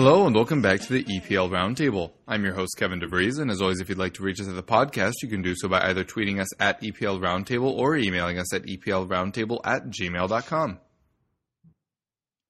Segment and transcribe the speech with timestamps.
[0.00, 2.12] Hello and welcome back to the EPL Roundtable.
[2.28, 4.54] I'm your host Kevin DeVries, and as always, if you'd like to reach us at
[4.54, 8.38] the podcast, you can do so by either tweeting us at EPL Roundtable or emailing
[8.38, 10.78] us at EPLRoundtable at gmail.com.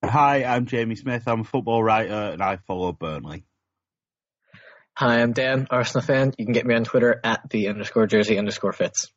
[0.05, 1.22] Hi, I'm Jamie Smith.
[1.27, 3.47] I'm a football writer and I follow Burnley.
[4.98, 6.34] Hi, I'm Dan, Arsenal fan.
[6.37, 9.11] You can get me on Twitter at the underscore jersey underscore fits.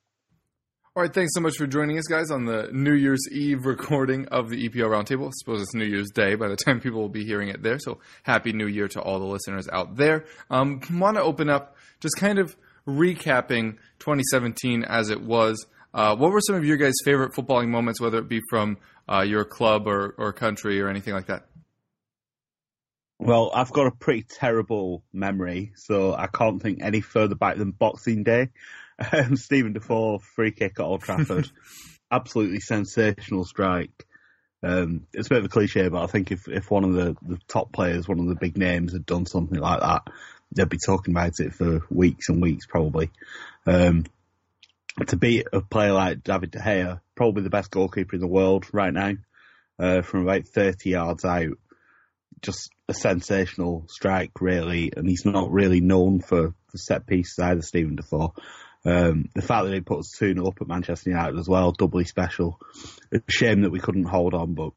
[0.94, 4.28] All right, thanks so much for joining us, guys, on the New Year's Eve recording
[4.28, 5.28] of the EPL Roundtable.
[5.28, 7.80] I suppose it's New Year's Day by the time people will be hearing it there.
[7.80, 10.25] So, Happy New Year to all the listeners out there.
[10.50, 15.66] Um, Want to open up just kind of recapping 2017 as it was.
[15.94, 18.78] Uh, what were some of your guys' favorite footballing moments, whether it be from
[19.09, 21.45] uh, your club or, or country or anything like that?
[23.17, 27.72] Well, I've got a pretty terrible memory, so I can't think any further back than
[27.72, 28.50] Boxing Day.
[29.13, 31.49] Um, Steven Defour free kick at Old Trafford,
[32.11, 34.05] absolutely sensational strike.
[34.63, 37.16] Um, it's a bit of a cliche, but I think if, if one of the,
[37.21, 40.03] the top players, one of the big names, had done something like that,
[40.55, 43.09] they'd be talking about it for weeks and weeks, probably.
[43.66, 44.05] Um,
[45.08, 48.67] to beat a player like David De Gea, probably the best goalkeeper in the world
[48.71, 49.14] right now,
[49.80, 51.58] uh, from about 30 yards out,
[52.42, 54.92] just a sensational strike, really.
[54.95, 58.33] And he's not really known for, for set pieces either, Steven Defour.
[58.83, 61.71] Um, the fact that he put us 2 0 up at Manchester United as well,
[61.71, 62.59] doubly special.
[63.11, 64.71] It's a shame that we couldn't hold on, but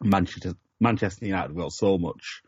[0.00, 2.42] Manchester, Manchester United got so much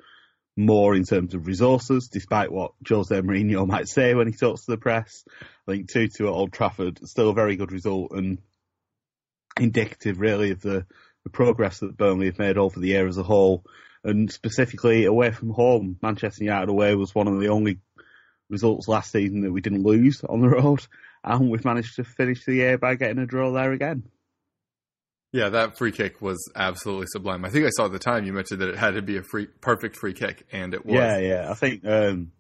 [0.57, 4.71] more in terms of resources, despite what Jose Mourinho might say when he talks to
[4.71, 5.25] the press.
[5.67, 8.39] I think 2 2 at Old Trafford, still a very good result and
[9.59, 10.87] indicative, really, of the,
[11.25, 13.65] the progress that Burnley have made over the year as a whole.
[14.05, 17.79] And specifically away from home, Manchester United away was one of the only
[18.49, 20.87] results last season that we didn't lose on the road.
[21.23, 24.05] And we've managed to finish the year by getting a draw there again.
[25.33, 27.45] Yeah, that free kick was absolutely sublime.
[27.45, 29.23] I think I saw at the time you mentioned that it had to be a
[29.23, 30.95] free, perfect free kick, and it was.
[30.95, 31.51] Yeah, yeah.
[31.51, 32.31] I think um,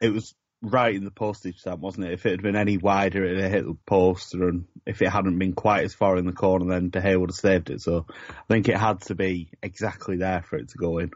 [0.00, 2.12] it was right in the postage stamp, wasn't it?
[2.12, 5.38] If it had been any wider, it'd have hit the post, and if it hadn't
[5.38, 7.82] been quite as far in the corner, then De Gea would have saved it.
[7.82, 11.10] So I think it had to be exactly there for it to go in.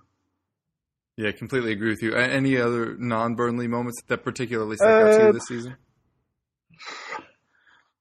[1.16, 2.14] Yeah, completely agree with you.
[2.14, 5.76] Any other non-Burnley moments that particularly stuck out to you Uh, this season?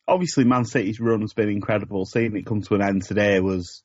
[0.07, 2.05] Obviously, Man City's run has been incredible.
[2.05, 3.83] Seeing it come to an end today was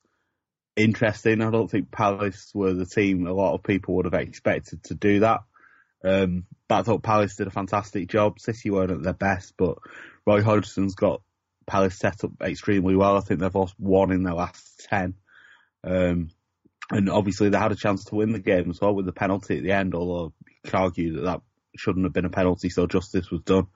[0.75, 1.41] interesting.
[1.41, 4.95] I don't think Palace were the team a lot of people would have expected to
[4.95, 5.41] do that.
[6.03, 8.39] Um, but I thought Palace did a fantastic job.
[8.39, 9.77] City weren't at their best, but
[10.25, 11.21] Roy Hodgson's got
[11.67, 13.17] Palace set up extremely well.
[13.17, 15.15] I think they've lost one in their last ten.
[15.83, 16.29] Um,
[16.89, 19.57] and obviously they had a chance to win the game as well with the penalty
[19.57, 21.41] at the end, although you could argue that that
[21.77, 23.67] shouldn't have been a penalty, so justice was done.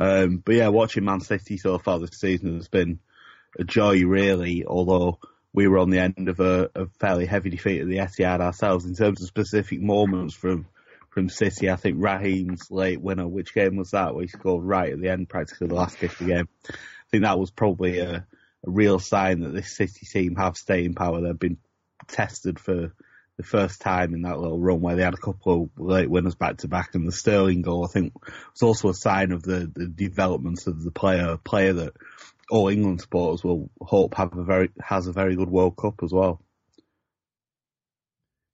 [0.00, 3.00] Um, but yeah, watching Man City so far this season has been
[3.58, 5.18] a joy, really, although
[5.52, 8.84] we were on the end of a, a fairly heavy defeat at the Etihad ourselves
[8.84, 10.66] in terms of specific moments from
[11.10, 11.70] from City.
[11.70, 15.10] I think Raheem's late winner, which game was that, where he scored right at the
[15.10, 16.48] end, practically the last kick of the game.
[16.68, 16.74] I
[17.12, 18.26] think that was probably a,
[18.66, 21.20] a real sign that this City team have staying power.
[21.20, 21.58] They've been
[22.08, 22.92] tested for
[23.36, 26.36] the first time in that little run where they had a couple of late winners
[26.36, 29.70] back to back, and the Sterling goal I think was also a sign of the,
[29.74, 31.94] the development of the player, a player that
[32.50, 36.12] all England supporters will hope have a very has a very good World Cup as
[36.12, 36.40] well.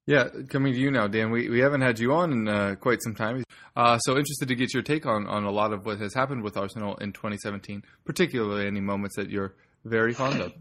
[0.07, 1.31] Yeah, coming to you now, Dan.
[1.31, 3.45] We, we haven't had you on in uh, quite some time.
[3.77, 6.43] Uh, so interested to get your take on, on a lot of what has happened
[6.43, 9.55] with Arsenal in 2017, particularly any moments that you're
[9.85, 10.53] very fond of.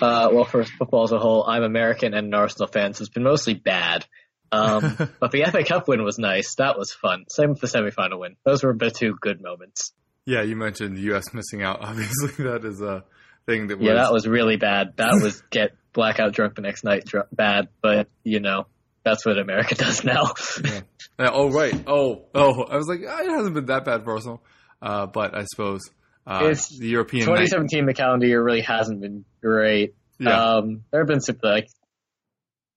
[0.00, 3.12] Uh, well, for football as a whole, I'm American and an Arsenal fan, so it's
[3.12, 4.04] been mostly bad.
[4.52, 6.54] Um, but the FA Cup win was nice.
[6.56, 7.24] That was fun.
[7.28, 8.36] Same with the semifinal win.
[8.44, 9.92] Those were the two good moments.
[10.24, 11.32] Yeah, you mentioned the U.S.
[11.32, 11.78] missing out.
[11.80, 13.04] Obviously, that is a
[13.46, 13.86] thing that was.
[13.86, 14.94] Yeah, that was really bad.
[14.96, 18.66] That was get blackout drunk the next night dr- bad, but you know,
[19.04, 20.34] that's what America does now.
[20.62, 20.80] Yeah.
[21.18, 21.74] Yeah, oh right.
[21.86, 22.64] Oh oh.
[22.64, 24.42] I was like, ah, it hasn't been that bad for Arsenal,
[24.82, 25.80] uh, but I suppose
[26.26, 27.26] uh, It's the European.
[27.26, 29.94] night- 2017, the calendar year really hasn't been great.
[30.18, 30.54] Yeah.
[30.56, 31.68] Um, there have been some like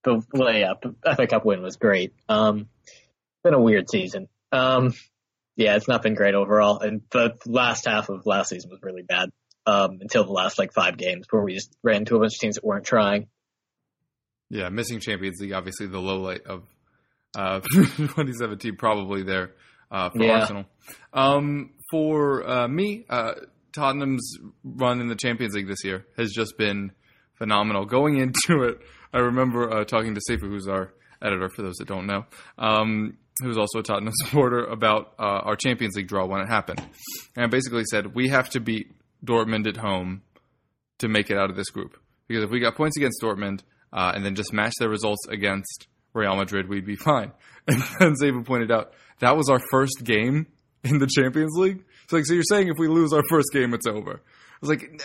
[0.03, 2.13] the well, yeah, the FA Cup win was great.
[2.27, 2.67] Um,
[3.43, 4.27] been a weird season.
[4.51, 4.93] Um,
[5.55, 9.03] yeah, it's not been great overall, and the last half of last season was really
[9.03, 9.29] bad.
[9.65, 12.39] Um, until the last like five games where we just ran into a bunch of
[12.39, 13.27] teams that weren't trying.
[14.49, 16.63] Yeah, missing Champions League, obviously the low light of
[17.37, 19.51] uh, 2017, probably there
[19.91, 20.39] uh, for Yeah.
[20.39, 20.65] Arsenal.
[21.13, 23.33] Um, for uh, me, uh,
[23.73, 26.91] Tottenham's run in the Champions League this year has just been
[27.35, 27.85] phenomenal.
[27.85, 28.79] Going into it,
[29.13, 32.25] I remember uh, talking to Seifu, who's our editor, for those that don't know,
[32.57, 36.81] um, who's also a Tottenham supporter, about uh, our Champions League draw when it happened.
[37.35, 38.91] And I basically said, we have to beat
[39.25, 40.21] Dortmund at home
[40.99, 41.97] to make it out of this group.
[42.27, 43.61] Because if we got points against Dortmund
[43.91, 47.31] uh, and then just match their results against Real Madrid, we'd be fine.
[47.99, 50.47] And then pointed out that was our first game
[50.83, 51.83] in the Champions League.
[52.07, 54.21] So like, so you're saying if we lose our first game, it's over?
[54.21, 55.03] I was like, "Nah,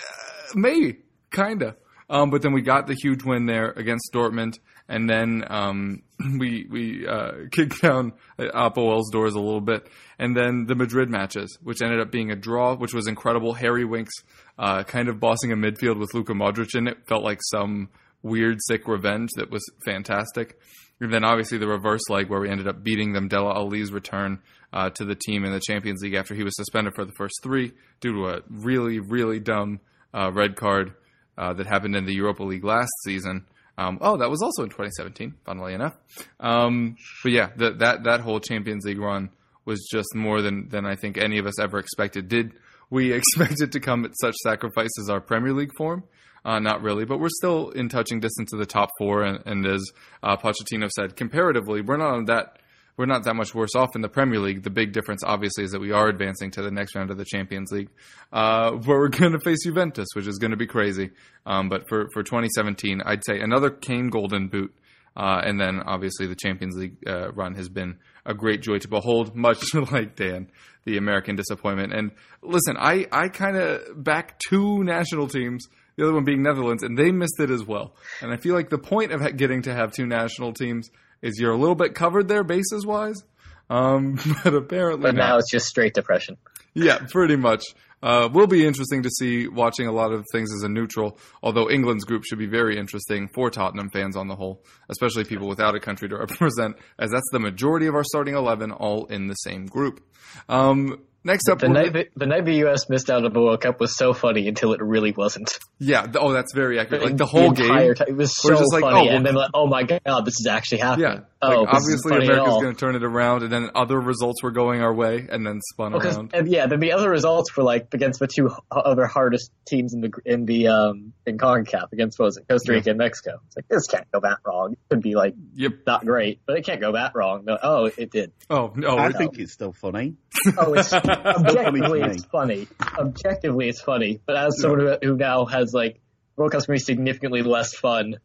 [0.55, 0.99] maybe,
[1.33, 1.77] kinda.
[2.11, 6.03] Um, but then we got the huge win there against Dortmund, and then um,
[6.39, 9.89] we we uh, kicked down Apoel's doors a little bit,
[10.19, 13.55] and then the Madrid matches, which ended up being a draw, which was incredible.
[13.55, 14.15] Harry Winks
[14.59, 17.89] uh, kind of bossing a midfield with Luka Modric in it felt like some
[18.23, 20.59] weird, sick revenge that was fantastic.
[21.01, 23.29] And then obviously the reverse leg where we ended up beating them.
[23.29, 24.41] Dele Alli's return
[24.75, 27.35] uh, to the team in the Champions League after he was suspended for the first
[27.43, 29.81] three due to a really, really dumb
[30.13, 30.93] uh, red card
[31.39, 33.47] uh, that happened in the Europa League last season.
[33.79, 35.95] Um, oh, that was also in 2017, funnily enough.
[36.41, 39.31] Um, but yeah, the, that that whole Champions League run
[39.65, 42.29] was just more than than I think any of us ever expected.
[42.29, 42.53] Did
[42.91, 46.05] we expect it to come at such sacrifice as our Premier League form?
[46.45, 49.23] Uh, not really, but we're still in touching distance of the top four.
[49.23, 49.83] And, and as
[50.23, 52.59] uh, Pochettino said, comparatively, we're not on that.
[52.97, 54.63] We're not that much worse off in the Premier League.
[54.63, 57.25] The big difference, obviously, is that we are advancing to the next round of the
[57.25, 57.89] Champions League,
[58.33, 61.11] uh, where we're going to face Juventus, which is going to be crazy.
[61.45, 64.73] Um, but for, for 2017, I'd say another Kane Golden Boot,
[65.17, 68.89] uh, and then obviously the Champions League uh, run has been a great joy to
[68.89, 70.51] behold, much like Dan,
[70.85, 71.93] the American disappointment.
[71.93, 72.13] And
[72.43, 76.97] listen, I, I kind of back two national teams, the other one being Netherlands, and
[76.97, 77.97] they missed it as well.
[78.21, 80.91] And I feel like the point of getting to have two national teams
[81.23, 83.23] is you're a little bit covered there bases wise.
[83.71, 85.27] Um, but apparently But not.
[85.29, 86.37] now it's just straight depression.
[86.75, 87.65] Yeah, pretty much.
[88.03, 91.19] Uh, will be interesting to see watching a lot of things as a neutral.
[91.43, 95.49] Although England's group should be very interesting for Tottenham fans on the whole, especially people
[95.49, 99.29] without a country to represent, as that's the majority of our starting eleven, all in
[99.29, 100.05] the same group.
[100.51, 102.89] Um, next up, The night, the, the night the U.S.
[102.89, 105.59] missed out on the World Cup was so funny until it really wasn't.
[105.79, 107.03] yeah, th- oh, that's very accurate.
[107.03, 109.35] Like the whole entire game, time, it was so just like, funny, oh, and then
[109.35, 111.11] like, oh my god, this is actually happening.
[111.13, 111.21] yeah.
[111.53, 114.81] Oh, like, obviously America's going to turn it around, and then other results were going
[114.83, 116.31] our way, and then spun Well, 'cause- around.
[116.35, 120.01] and yeah, then the other results were like against the two other hardest teams in
[120.01, 123.41] the in the um in Concacaf against what was it Costa Rica and Mexico.
[123.47, 124.73] It's like this can't go that wrong.
[124.73, 125.73] It could be like Yep.
[125.87, 127.45] not great, but it can't go that wrong.
[127.45, 128.33] No, oh, it did.
[128.51, 128.97] Oh no.
[128.97, 130.15] I it- think it's still funny.
[130.59, 132.69] Oh, it's objectively it's funny.
[132.99, 134.21] Objectively, it's funny.
[134.27, 136.01] But as someone who, who now has like
[136.37, 138.17] World Cup's gonna be significantly less fun,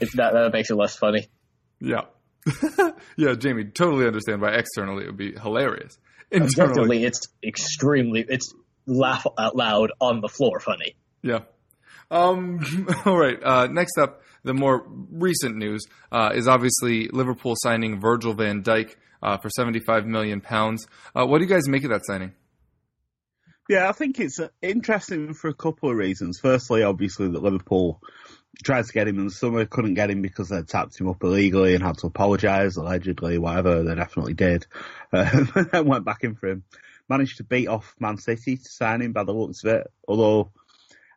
[0.00, 1.28] it's that that makes it less funny.
[1.82, 2.02] Yeah.
[3.16, 5.98] yeah, Jamie, totally understand why externally it would be hilarious.
[6.30, 8.54] Internally, Objectively, it's extremely it's
[8.86, 10.96] laugh out loud on the floor funny.
[11.22, 11.40] yeah.
[12.10, 12.60] Um,
[13.06, 13.38] all right.
[13.42, 18.96] Uh, next up, the more recent news uh, is obviously Liverpool signing Virgil van Dijk
[19.22, 20.86] uh, for 75 million pounds.
[21.14, 22.32] Uh, what do you guys make of that signing?
[23.68, 26.38] Yeah, I think it's uh, interesting for a couple of reasons.
[26.42, 28.00] Firstly, obviously, that Liverpool
[28.62, 31.22] tried to get him in the summer, couldn't get him because they tapped him up
[31.22, 33.82] illegally and had to apologise, allegedly, whatever.
[33.82, 34.66] They definitely did.
[35.14, 36.64] Um, went back in for him.
[37.06, 39.92] Managed to beat off Man City to sign him by the looks of it.
[40.08, 40.52] Although,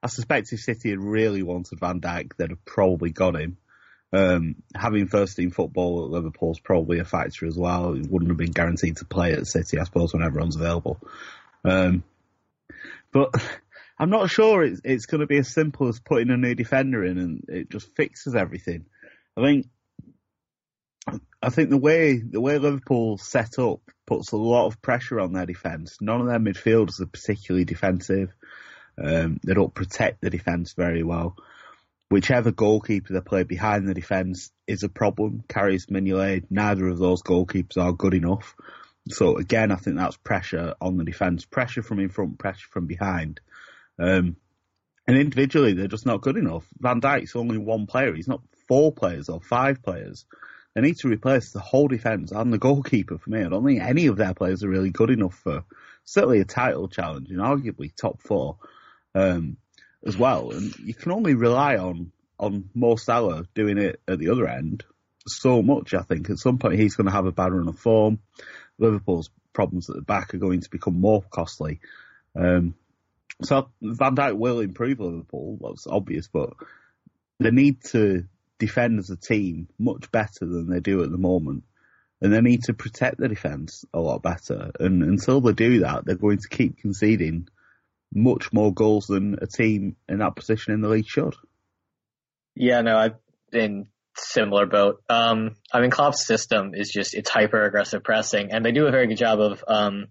[0.04, 3.56] I suspect if City had really wanted Van Dijk, they'd have probably got him.
[4.12, 7.94] Um, having first team football at Liverpool's probably a factor as well.
[7.94, 11.00] He wouldn't have been guaranteed to play at City, I suppose, when everyone's available.
[11.64, 12.04] Um,
[13.14, 13.34] but
[13.98, 17.04] I'm not sure it's, it's going to be as simple as putting a new defender
[17.04, 18.86] in and it just fixes everything.
[19.38, 19.68] I think
[21.42, 25.34] I think the way the way Liverpool set up puts a lot of pressure on
[25.34, 25.98] their defence.
[26.02, 28.34] None of their midfielders are particularly defensive.
[29.02, 31.36] Um, they don't protect the defence very well.
[32.10, 35.44] Whichever goalkeeper they play behind the defence is a problem.
[35.48, 38.56] Karius Mignolet, neither of those goalkeepers are good enough.
[39.10, 42.88] So again, I think that's pressure on the defence, pressure from in front, pressure from
[42.88, 43.40] behind.
[44.00, 44.38] Um,
[45.08, 46.66] and individually, they're just not good enough.
[46.80, 48.14] Van Dijk's only one player.
[48.14, 50.26] He's not four players or five players.
[50.74, 53.44] they need to replace the whole defence and the goalkeeper for me.
[53.44, 55.64] I don't think any of their players are really good enough for
[56.04, 58.58] certainly a title challenge and arguably top four
[59.14, 59.58] um,
[60.06, 60.52] as well.
[60.52, 64.84] And you can only rely on on Mo Salah doing it at the other end
[65.28, 65.94] so much.
[65.94, 68.20] I think at some point he's going to have a bad run of form.
[68.78, 71.80] Liverpool's problems at the back are going to become more costly.
[72.36, 72.76] Um,
[73.42, 75.58] so Van Dijk will improve Liverpool.
[75.62, 76.52] That's obvious, but
[77.40, 78.26] they need to
[78.60, 81.64] defend as a team much better than they do at the moment.
[82.22, 84.72] And they need to protect the defence a lot better.
[84.80, 87.50] And until they do that, they're going to keep conceding
[88.14, 91.36] much more goals than a team in that position in the league should.
[92.56, 93.16] Yeah, no, I've
[93.52, 95.04] been similar boat.
[95.10, 98.92] Um, I mean, Klopp's system is just it's hyper aggressive pressing, and they do a
[98.92, 100.08] very good job of um,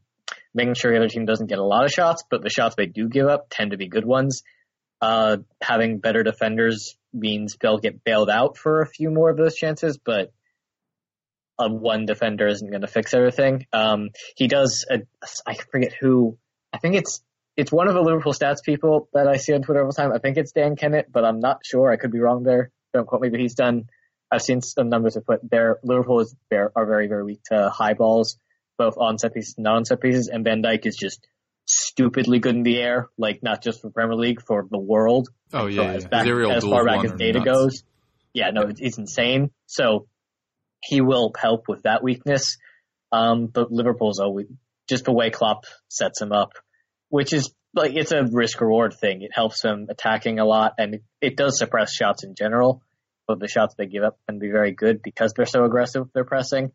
[0.55, 2.87] making sure the other team doesn't get a lot of shots, but the shots they
[2.87, 4.43] do give up tend to be good ones.
[5.01, 9.55] Uh, having better defenders means they'll get bailed out for a few more of those
[9.55, 10.33] chances, but
[11.59, 13.67] uh, one defender isn't going to fix everything.
[13.73, 14.87] Um, he does.
[14.91, 15.03] A,
[15.47, 16.39] I forget who.
[16.73, 17.23] I think it's
[17.57, 20.13] it's one of the Liverpool stats people that I see on Twitter all the time.
[20.13, 21.93] I think it's Dan Kennett, but I'm not sure.
[21.93, 22.71] I could be wrong there.
[22.93, 23.29] Don't quote me.
[23.29, 23.89] But he's done.
[24.31, 25.79] I've seen some numbers have put there.
[25.85, 28.37] Liverpool is are very very weak to high balls,
[28.79, 30.29] both on set pieces and non set pieces.
[30.29, 31.27] And Van Dijk is just
[31.67, 35.29] stupidly good in the air, like not just for Premier League, for the world.
[35.53, 35.95] Oh yeah, So yeah.
[35.95, 37.51] as, back, as far back as data nuts.
[37.51, 37.83] goes,
[38.33, 39.51] yeah, no, it's, insane.
[39.67, 40.07] So
[40.83, 42.59] he will help with that weakness.
[43.13, 44.47] Um, but Liverpool's always
[44.89, 46.53] just the way Klopp sets him up,
[47.09, 49.23] which is like it's a risk reward thing.
[49.23, 52.83] It helps them attacking a lot, and it, it does suppress shots in general.
[53.27, 56.03] But the shots they give up can be very good because they're so aggressive.
[56.03, 56.73] with Their pressing.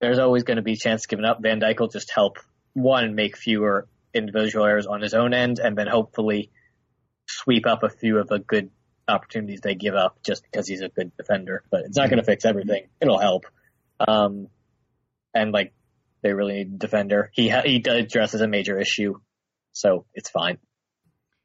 [0.00, 1.40] There's always going to be chance given up.
[1.40, 2.38] Van Dijk will just help
[2.74, 6.50] one make fewer individual errors on his own end, and then hopefully
[7.26, 8.70] sweep up a few of the good
[9.06, 11.62] opportunities they give up just because he's a good defender.
[11.70, 12.88] But it's not going to fix everything.
[13.00, 13.44] It'll help.
[14.06, 14.48] Um,
[15.34, 15.72] and like
[16.22, 17.30] they really need a defender.
[17.32, 19.14] He ha- he addresses a major issue,
[19.72, 20.58] so it's fine.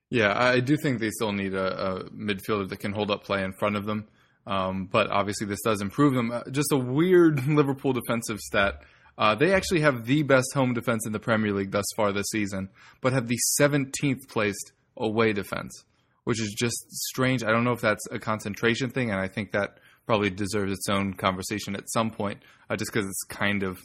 [0.09, 3.43] Yeah, I do think they still need a, a midfielder that can hold up play
[3.43, 4.07] in front of them.
[4.49, 6.31] Um, but obviously, this does improve them.
[6.31, 8.81] Uh, Just a weird Liverpool defensive stat.
[9.15, 12.25] Uh, they actually have the best home defense in the Premier League thus far this
[12.31, 15.83] season, but have the 17th placed away defense,
[16.23, 17.43] which is just strange.
[17.43, 20.89] I don't know if that's a concentration thing, and I think that probably deserves its
[20.89, 23.77] own conversation at some point, uh, just because it's kind of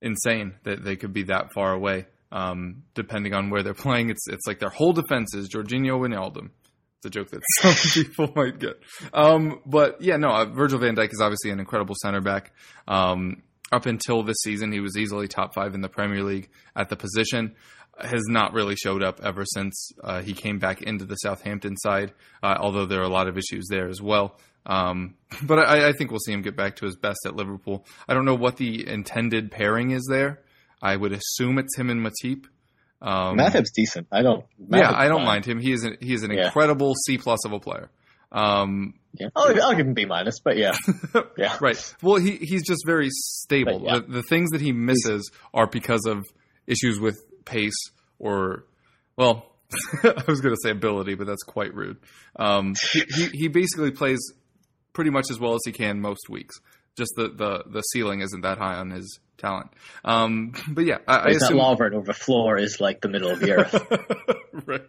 [0.00, 2.06] insane that they could be that far away.
[2.32, 6.50] Um, depending on where they're playing, it's it's like their whole defense is Georginio Wijnaldum.
[7.04, 8.80] It's a joke that some people might get.
[9.12, 12.52] Um, but yeah, no, uh, Virgil van Dijk is obviously an incredible center back.
[12.88, 16.88] Um, up until this season, he was easily top five in the Premier League at
[16.88, 17.56] the position.
[18.00, 22.12] Has not really showed up ever since uh, he came back into the Southampton side,
[22.42, 24.38] uh, although there are a lot of issues there as well.
[24.66, 27.84] Um, but I, I think we'll see him get back to his best at Liverpool.
[28.08, 30.42] I don't know what the intended pairing is there.
[30.82, 32.46] I would assume it's him and Matip.
[33.02, 34.06] Um, Matip's decent.
[34.10, 34.44] I don't.
[34.70, 35.26] yeah, I don't fine.
[35.26, 35.58] mind him.
[35.60, 36.46] He is an, he is an Yeah.
[36.46, 37.90] incredible C plus of a player.
[38.32, 40.72] Um, Yeah, I'll, I'll give him B minus, but yeah,
[41.38, 41.94] yeah, right.
[42.02, 43.82] Well, he he's just very stable.
[43.84, 44.00] Yeah.
[44.00, 46.24] the, the things that he misses are because of
[46.66, 47.76] issues with pace
[48.18, 48.64] or,
[49.16, 49.52] well,
[50.02, 51.98] I was going to say ability, but that's quite rude.
[52.36, 54.18] Um, he, he he basically plays
[54.94, 56.54] pretty much as well as he can most weeks.
[56.96, 59.70] Just the the, the ceiling isn't that high on his talent.
[60.04, 63.08] Um, but yeah, I, I It's not assume Lawvert over the floor is like the
[63.08, 64.34] middle of the earth.
[64.66, 64.82] right.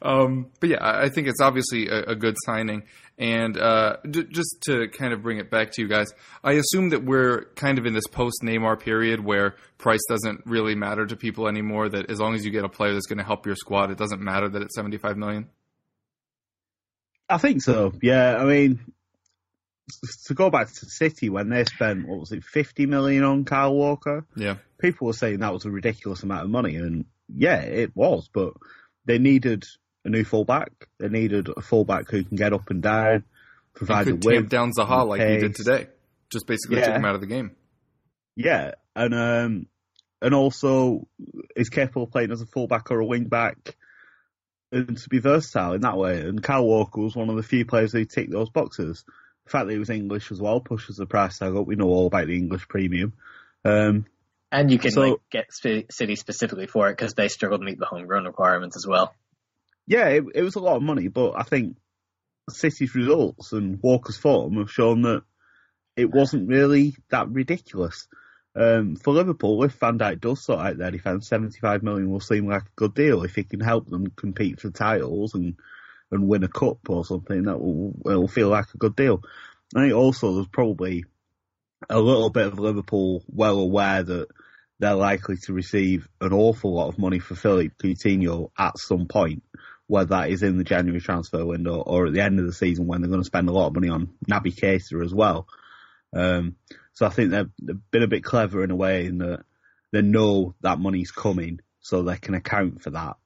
[0.00, 2.84] Um, but yeah, I I think it's obviously a, a good signing.
[3.18, 6.08] And uh, j- just to kind of bring it back to you guys,
[6.42, 10.74] I assume that we're kind of in this post Neymar period where price doesn't really
[10.74, 11.90] matter to people anymore.
[11.90, 13.98] That as long as you get a player that's going to help your squad, it
[13.98, 15.48] doesn't matter that it's seventy five million.
[17.28, 17.92] I think so.
[18.02, 18.92] Yeah, I mean, s-
[20.26, 23.74] to go back to City when they spent what was it, fifty million on Kyle
[23.74, 24.24] Walker?
[24.36, 28.28] Yeah, People were saying that was a ridiculous amount of money, and yeah, it was.
[28.32, 28.54] But
[29.04, 29.64] they needed
[30.04, 30.70] a new fullback.
[30.98, 33.24] They needed a fullback who can get up and down,
[33.74, 35.88] provide could the tamp down Zaha like he did today.
[36.30, 37.52] Just basically took him out of the game.
[38.36, 39.66] Yeah, and um,
[40.20, 41.06] and also
[41.56, 43.76] is capable of playing as a fullback or a wing back,
[44.70, 46.20] and to be versatile in that way.
[46.20, 49.04] And Kyle Walker was one of the few players who ticked those boxes.
[49.44, 51.66] The fact that he was English as well pushes the price tag up.
[51.66, 53.12] We know all about the English premium.
[53.64, 54.06] Um,
[54.50, 57.78] and you can So- like get City specifically for it because they struggle to meet
[57.78, 59.14] the homegrown requirements as well.
[59.86, 61.76] yeah, it, it was a lot of money, but I think
[62.48, 65.22] City's results and Walker's form have shown that
[65.96, 68.06] it wasn't really that ridiculous.
[68.54, 72.46] Um, for Liverpool, if Van Dijk does sort out their defence, 75 million will seem
[72.46, 73.24] like a good deal.
[73.24, 75.56] If he can help them compete for titles and,
[76.12, 79.22] and win a cup or something, that will, will feel like a good deal.
[79.74, 81.04] I think also there's probably
[81.88, 84.28] a little bit of Liverpool well aware that
[84.78, 89.42] they're likely to receive an awful lot of money for Philippe Coutinho at some point,
[89.86, 92.86] whether that is in the January transfer window or at the end of the season
[92.86, 95.46] when they're going to spend a lot of money on Naby Keita as well.
[96.12, 96.56] Um,
[96.92, 99.44] so I think they've, they've been a bit clever in a way in that
[99.92, 103.16] they know that money's coming, so they can account for that.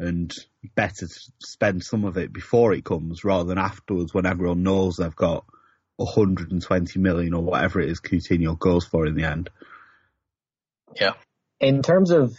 [0.00, 0.34] And
[0.74, 4.96] better to spend some of it before it comes rather than afterwards when everyone knows
[4.96, 5.44] they've got
[5.96, 9.50] 120 million or whatever it is Coutinho goes for in the end.
[10.98, 11.12] Yeah.
[11.60, 12.34] In terms of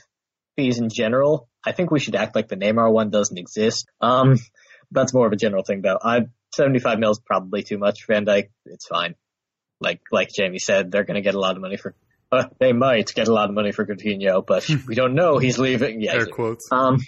[0.56, 3.88] fees in general, I think we should act like the Neymar one doesn't exist.
[4.02, 4.40] Um,
[4.90, 6.00] that's more of a general thing though.
[6.02, 6.26] I
[6.56, 8.50] 75 mil is probably too much for Van Dijk.
[8.66, 9.16] It's fine.
[9.80, 11.96] Like like Jamie said, they're going to get a lot of money for.
[12.32, 15.60] Uh, they might get a lot of money for Coutinho, but we don't know he's
[15.60, 16.02] leaving.
[16.02, 16.68] Yeah, Air quotes.
[16.72, 17.00] Um,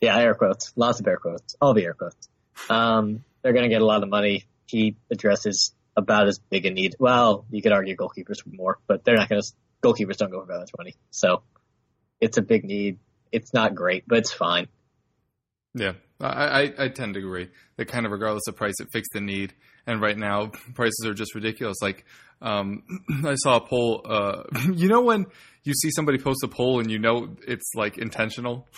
[0.00, 2.28] yeah, air quotes, lots of air quotes, all the air quotes.
[2.68, 4.46] Um, they're going to get a lot of money.
[4.66, 6.96] He addresses about as big a need.
[6.98, 9.52] Well, you could argue goalkeepers more, but they're not going to.
[9.82, 11.42] Goalkeepers don't go for that much money, so
[12.20, 12.98] it's a big need.
[13.32, 14.68] It's not great, but it's fine.
[15.74, 19.10] Yeah, I, I, I tend to agree that kind of regardless of price, it fixed
[19.12, 19.54] the need.
[19.86, 21.78] And right now, prices are just ridiculous.
[21.82, 22.04] Like,
[22.40, 22.82] um,
[23.24, 24.02] I saw a poll.
[24.08, 25.26] Uh, you know when
[25.64, 28.68] you see somebody post a poll and you know it's like intentional,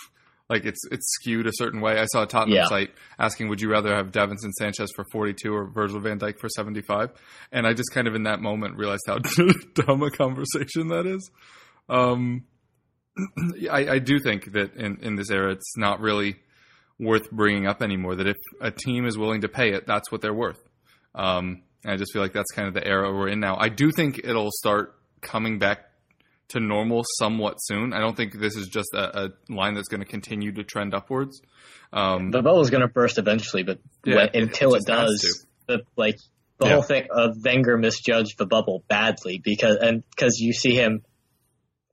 [0.49, 1.99] like it's it's skewed a certain way.
[1.99, 2.67] I saw a Tottenham Yeah.
[2.67, 6.49] site asking, "Would you rather have Davinson Sanchez for 42 or Virgil Van Dijk for
[6.49, 7.11] 75?"
[7.51, 9.17] And I just kind of in that moment realized how
[9.73, 11.29] dumb a conversation that is.
[11.89, 12.45] Um,
[13.71, 16.35] I, I do think that in, in this era, it's not really
[16.99, 18.15] worth bringing up anymore.
[18.15, 20.59] That if a team is willing to pay it, that's what they're worth.
[21.13, 23.57] Um, and I just feel like that's kind of the era we're in now.
[23.57, 25.79] I do think it'll start coming back
[26.49, 27.93] to normal somewhat soon.
[27.93, 30.93] I don't think this is just a, a line that's going to continue to trend
[30.93, 31.41] upwards.
[31.91, 35.45] Um, The is going to burst eventually, but Yeah, when, until it it, just does,
[35.67, 36.17] the, like
[36.59, 36.73] the Yeah.
[36.73, 41.03] whole thing of Wenger misjudged the bubble badly because and because you see him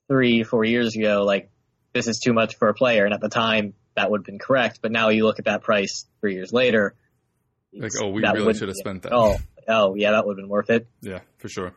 [0.08, 1.50] three four years ago, like
[1.92, 4.38] this is too much for a player, and at the time that would have been
[4.38, 6.94] correct, but now you look at that price three years later.
[7.72, 9.12] like, oh, we really should have spent that.
[9.12, 9.36] Oh,
[9.68, 10.86] oh yeah, that would have been worth it.
[11.00, 11.74] Yeah, for sure.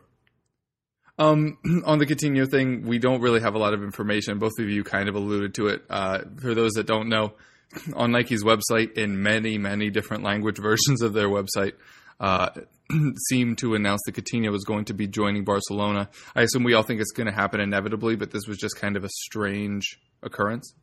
[1.18, 4.38] Um, on the Coutinho thing, we don't really have a lot of information.
[4.38, 5.84] Both of you kind of alluded to it.
[5.88, 7.34] Uh, for those that don't know,
[7.94, 11.72] on Nike's website, in many, many different language versions of their website,
[12.20, 12.50] uh,
[13.28, 16.08] seem to announce that Coutinho was going to be joining Barcelona.
[16.34, 18.96] I assume we all think it's going to happen inevitably, but this was just kind
[18.96, 20.74] of a strange occurrence.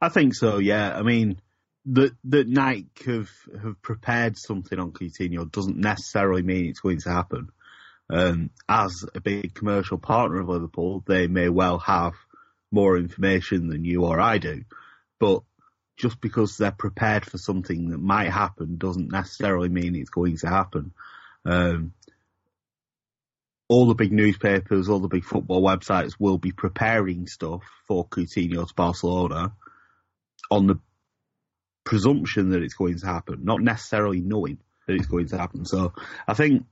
[0.00, 0.58] I think so.
[0.58, 1.40] Yeah, I mean,
[1.86, 3.30] that that Nike have
[3.62, 7.48] have prepared something on Coutinho doesn't necessarily mean it's going to happen.
[8.12, 12.12] Um, as a big commercial partner of Liverpool, they may well have
[12.70, 14.64] more information than you or I do,
[15.18, 15.42] but
[15.96, 20.48] just because they're prepared for something that might happen doesn't necessarily mean it's going to
[20.48, 20.92] happen.
[21.46, 21.94] Um,
[23.68, 28.68] all the big newspapers, all the big football websites will be preparing stuff for Coutinho
[28.68, 29.54] to Barcelona
[30.50, 30.78] on the
[31.84, 35.64] presumption that it's going to happen, not necessarily knowing that it's going to happen.
[35.64, 35.94] So
[36.28, 36.66] I think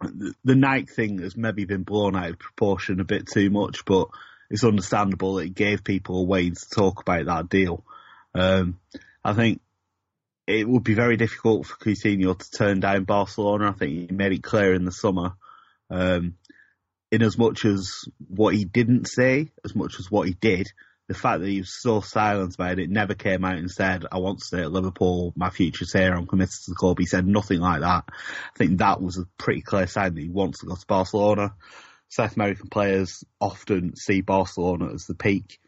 [0.00, 4.08] the, Nike thing has maybe been blown out of proportion a bit too much, but
[4.50, 7.84] it's understandable that it gave people a way to talk about that deal.
[8.34, 8.78] Um,
[9.24, 9.60] I think
[10.46, 13.70] it would be very difficult for Coutinho to turn down Barcelona.
[13.70, 15.32] I think he made it clear in the summer.
[15.90, 16.34] Um,
[17.10, 20.68] in as much as what he didn't say, as much as what he did,
[21.08, 24.18] the fact that he was so silent about it, never came out and said, I
[24.18, 26.98] want to stay at Liverpool, my future's here, I'm committed to the club.
[26.98, 28.04] He said nothing like that.
[28.08, 31.54] I think that was a pretty clear sign that he wants to go to Barcelona.
[32.10, 35.58] South American players often see Barcelona as the peak.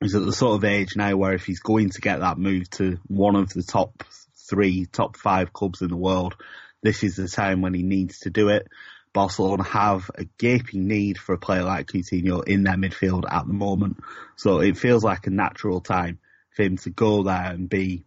[0.00, 2.68] He's at the sort of age now where if he's going to get that move
[2.72, 4.04] to one of the top
[4.50, 6.36] three, top five clubs in the world,
[6.82, 8.68] this is the time when he needs to do it.
[9.12, 13.52] Barcelona have a gaping need for a player like Coutinho in their midfield at the
[13.52, 13.98] moment.
[14.36, 16.18] So it feels like a natural time
[16.54, 18.04] for him to go there and be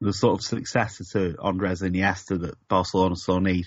[0.00, 3.66] the sort of successor to Andres Iniesta that Barcelona so need.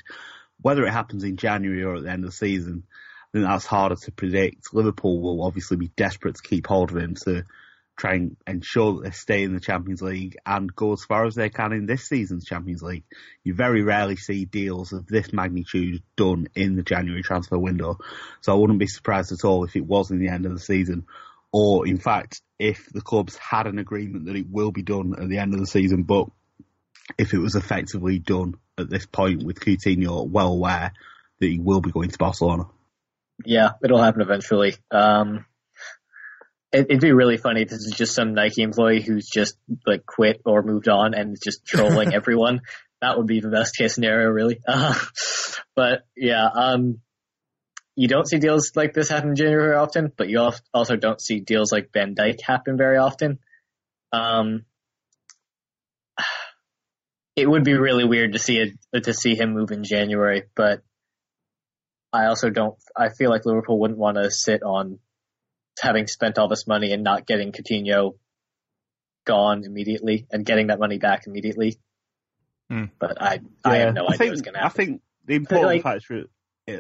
[0.62, 3.66] Whether it happens in January or at the end of the season, I think that's
[3.66, 4.74] harder to predict.
[4.74, 7.46] Liverpool will obviously be desperate to keep hold of him to
[7.96, 11.36] try and ensure that they stay in the Champions League and go as far as
[11.36, 13.04] they can in this season's Champions League.
[13.44, 18.00] You very rarely see deals of this magnitude done in the January transfer window.
[18.42, 20.60] So I wouldn't be surprised at all if it was in the end of the
[20.60, 21.06] season
[21.52, 25.30] or in fact if the clubs had an agreement that it will be done at
[25.30, 26.28] the end of the season, but
[27.18, 30.94] if it was effectively done at this point with Coutinho well aware
[31.40, 32.66] that he will be going to Barcelona.
[33.46, 34.76] Yeah, it'll happen eventually.
[34.90, 35.46] Um,
[36.74, 40.06] it, it'd be really funny if this is just some Nike employee who's just like
[40.06, 42.62] quit or moved on and just trolling everyone.
[43.02, 44.60] That would be the best case scenario, really.
[44.68, 44.96] Uh,
[45.76, 47.00] but yeah, um,
[47.96, 51.22] you don't see deals like this happen in January very often, but you also don't
[51.22, 53.40] see deals like Van Dijk happen very often.
[54.12, 54.66] Um,
[57.36, 60.82] it would be really weird to see it to see him move in January, but
[62.12, 62.76] I also don't.
[62.96, 65.00] I feel like Liverpool wouldn't want to sit on
[65.82, 68.14] having spent all this money and not getting Coutinho
[69.26, 71.80] gone immediately and getting that money back immediately.
[72.70, 72.86] Hmm.
[73.00, 75.68] But I, I have no I idea think, what's going to I think the important
[75.68, 76.26] Like- factor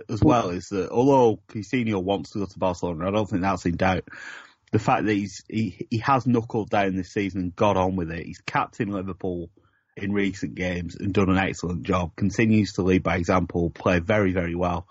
[0.09, 3.65] as well is that although Coutinho wants to go to Barcelona, I don't think that's
[3.65, 4.07] in doubt.
[4.71, 8.09] The fact that he's he, he has knuckled down this season and got on with
[8.11, 8.25] it.
[8.25, 9.49] He's captained Liverpool
[9.95, 12.15] in recent games and done an excellent job.
[12.15, 14.87] Continues to lead by example, play very very well.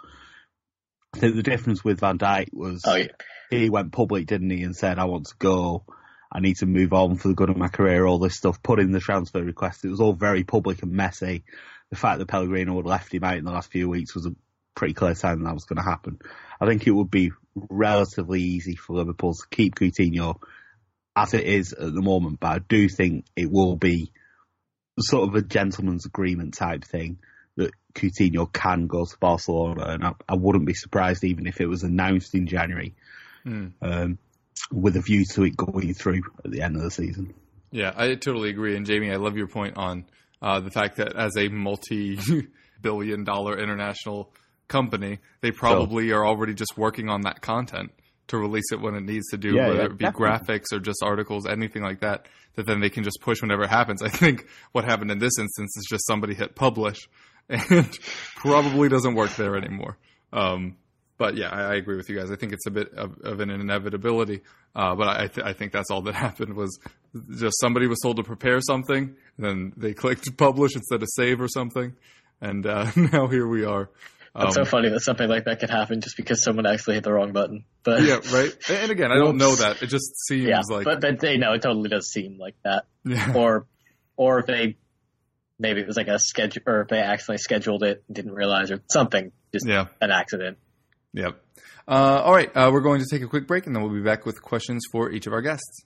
[1.14, 3.09] I think the difference with Van Dijk was Oh, yeah.
[3.51, 5.85] he went public, didn't he, and said, "I want to go.
[6.31, 8.81] I need to move on for the good of my career." All this stuff, put
[8.81, 9.85] in the transfer request.
[9.85, 11.44] It was all very public and messy.
[11.90, 14.35] The fact that Pellegrino had left him out in the last few weeks was a
[14.75, 16.18] pretty clear sign that, that was going to happen.
[16.61, 20.37] I think it would be relatively easy for Liverpool to keep Coutinho
[21.14, 24.12] as it is at the moment, but I do think it will be
[24.98, 27.18] sort of a gentleman's agreement type thing
[27.94, 31.83] Coutinho can go to Barcelona, and I, I wouldn't be surprised even if it was
[31.83, 32.94] announced in January,
[33.44, 33.68] Hmm.
[33.81, 34.18] um,
[34.70, 37.35] with a view to it going through at the end of the season.
[37.70, 38.76] Yeah, I totally agree.
[38.76, 40.05] And Jamie, I love your point on
[40.40, 44.33] uh, the fact that as a multi-billion dollar international
[44.68, 47.92] company, they probably are already just working on that content
[48.28, 50.28] to release it when it needs to do, Yeah, whether yeah, it be definitely.
[50.28, 53.70] graphics or just articles, anything like that, that then they can just push whenever it
[53.70, 54.02] happens.
[54.02, 57.09] I think what happened in this instance is just somebody hit publish
[57.48, 57.98] and
[58.37, 59.98] probably doesn't work there anymore.
[60.33, 60.76] Um,
[61.18, 62.31] but yeah, I, I agree with you guys.
[62.31, 64.40] I think it's a bit of, of an inevitability.
[64.74, 66.78] Uh, but I, th- I think that's all that happened was
[67.37, 71.40] just somebody was told to prepare something, and then they clicked publish instead of save
[71.40, 71.94] or something,
[72.40, 73.90] and uh, now here we are.
[74.35, 77.05] Um, It's so funny that something like that could happen just because someone actually hit
[77.05, 77.64] the wrong button.
[77.85, 78.50] But yeah, right.
[78.70, 79.83] And again, I don't know that.
[79.83, 82.87] It just seems yeah, like but but they know it totally does seem like that.
[83.05, 83.35] yeah.
[83.37, 83.66] Or
[84.16, 84.78] or if they
[85.62, 88.70] maybe it was like a schedule, or if they accidentally scheduled it and didn't realize,
[88.70, 89.87] or something, just yeah.
[90.01, 90.59] an accident.
[91.14, 91.40] Yep.
[91.88, 94.03] Uh, all right, uh, we're going to take a quick break, and then we'll be
[94.03, 95.85] back with questions for each of our guests.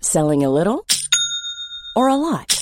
[0.00, 0.84] Selling a little
[1.94, 2.61] or a lot?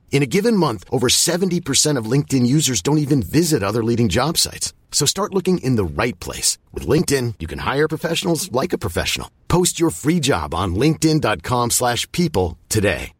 [0.11, 4.37] In a given month, over 70% of LinkedIn users don't even visit other leading job
[4.37, 4.73] sites.
[4.91, 6.59] So start looking in the right place.
[6.73, 9.31] With LinkedIn, you can hire professionals like a professional.
[9.47, 13.13] Post your free job on linkedin.com/people slash people today.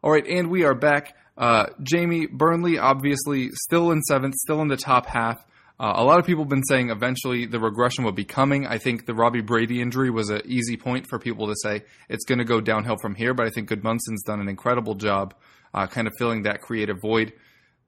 [0.00, 1.16] All right, and we are back.
[1.36, 5.44] Uh, Jamie Burnley, obviously, still in seventh, still in the top half.
[5.80, 8.66] Uh, a lot of people have been saying eventually the regression will be coming.
[8.66, 12.24] I think the Robbie Brady injury was an easy point for people to say it's
[12.24, 15.34] going to go downhill from here, but I think Gudmundsson's done an incredible job
[15.72, 17.32] uh, kind of filling that creative void.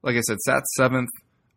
[0.03, 1.09] Like I said, sat seventh.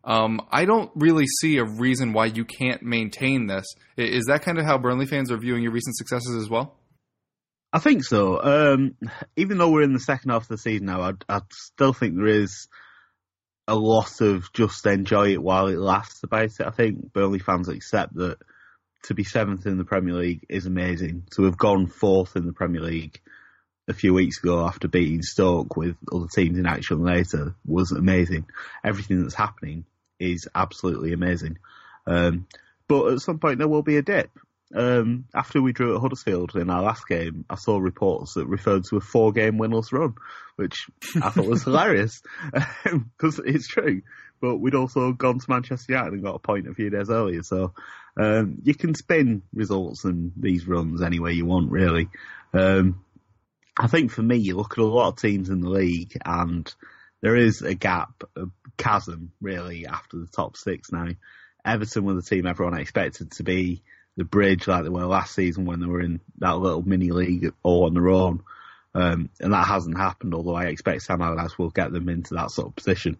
[0.03, 3.65] Um, I don't really see a reason why you can't maintain this.
[3.97, 6.75] Is that kind of how Burnley fans are viewing your recent successes as well?
[7.73, 8.41] I think so.
[8.41, 8.95] Um,
[9.35, 12.15] even though we're in the second half of the season now, I, I still think
[12.15, 12.67] there is
[13.67, 16.61] a lot of just enjoy it while it lasts about it.
[16.61, 18.37] I think Burnley fans accept that
[19.03, 21.23] to be seventh in the Premier League is amazing.
[21.31, 23.19] So we've gone fourth in the Premier League
[23.87, 28.45] a few weeks ago after beating Stoke with other teams in action later was amazing.
[28.83, 29.85] Everything that's happening
[30.19, 31.57] is absolutely amazing.
[32.07, 32.47] Um,
[32.87, 34.31] but at some point there will be a dip.
[34.73, 38.83] Um, after we drew at Huddersfield in our last game, I saw reports that referred
[38.85, 40.15] to a four-game winless run,
[40.55, 40.87] which
[41.21, 42.21] I thought was hilarious
[42.83, 44.01] because it's true.
[44.41, 47.43] But we'd also gone to Manchester United and got a point a few days earlier,
[47.43, 47.73] so
[48.17, 52.09] um, you can spin results and these runs any way you want, really.
[52.53, 53.03] Um,
[53.77, 56.73] I think for me, you look at a lot of teams in the league, and
[57.21, 58.45] there is a gap, a
[58.77, 61.09] chasm, really, after the top six now.
[61.65, 63.83] Everton were the team everyone expected to be
[64.17, 67.53] the bridge like they were last season when they were in that little mini league
[67.63, 68.43] all on their own.
[68.93, 72.51] Um, and that hasn't happened, although I expect Sam Allardyce will get them into that
[72.51, 73.17] sort of position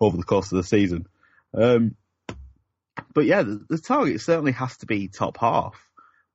[0.00, 1.08] over the course of the season.
[1.52, 1.96] Um,
[3.14, 5.74] but yeah, the, the target certainly has to be top half.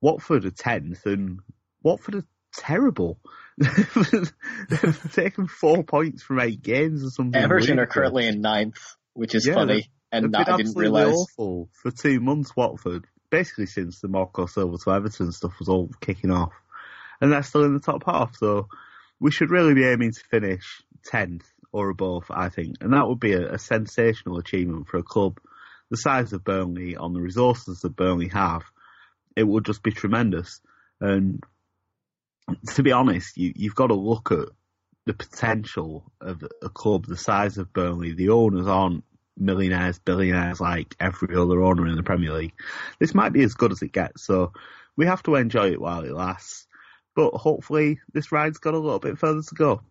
[0.01, 1.39] Watford are 10th and
[1.81, 3.19] Watford are terrible.
[3.57, 7.41] They've taken four points from eight games or something.
[7.41, 8.79] Everton are currently in ninth,
[9.13, 11.13] which is Yeah, funny, and not, I didn't realize.
[11.13, 13.05] awful for two months, Watford.
[13.33, 16.53] Basically since the Marco Silva to Everton stuff was all kicking off.
[17.19, 18.67] And they're still in the top half, so
[19.19, 21.41] we should really be aiming to finish 10th
[21.71, 22.75] or above, I think.
[22.79, 25.39] And that would be a, a sensational achievement for a club
[25.89, 28.61] the size of Burnley, on the resources that Burnley have.
[29.35, 30.61] It would just be tremendous.
[31.01, 31.41] And
[32.75, 34.49] to be honest, you, you've got to look at
[35.07, 38.13] the potential of a club the size of Burnley.
[38.13, 39.03] The owners aren't
[39.37, 42.53] millionaires, billionaires like every other owner in the Premier League.
[42.99, 44.53] This might be as good as it gets, so
[44.95, 46.67] we have to enjoy it while it lasts.
[47.15, 49.81] But hopefully, this ride's got a little bit further to go.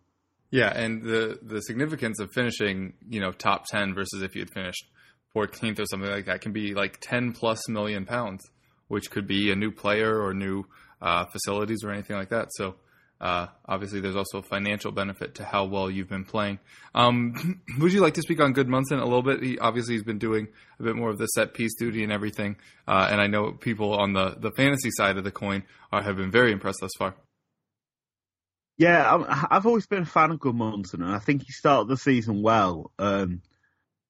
[0.51, 4.51] Yeah, and the the significance of finishing, you know, top ten versus if you had
[4.51, 4.85] finished
[5.35, 8.43] 14th or something like that can be like 10 plus million pounds,
[8.87, 10.63] which could be a new player or new
[11.01, 12.49] uh, facilities or anything like that.
[12.51, 12.75] So
[13.23, 16.59] uh, obviously, there's also a financial benefit to how well you've been playing.
[16.93, 19.41] Um, would you like to speak on Gudmundsson a little bit?
[19.41, 22.57] He obviously he's been doing a bit more of the set piece duty and everything,
[22.85, 26.17] uh, and I know people on the the fantasy side of the coin are, have
[26.17, 27.15] been very impressed thus far.
[28.77, 31.95] Yeah, I'm, I've always been a fan of Gudmundsson, and I think he started the
[31.95, 32.91] season well.
[32.99, 33.41] Um,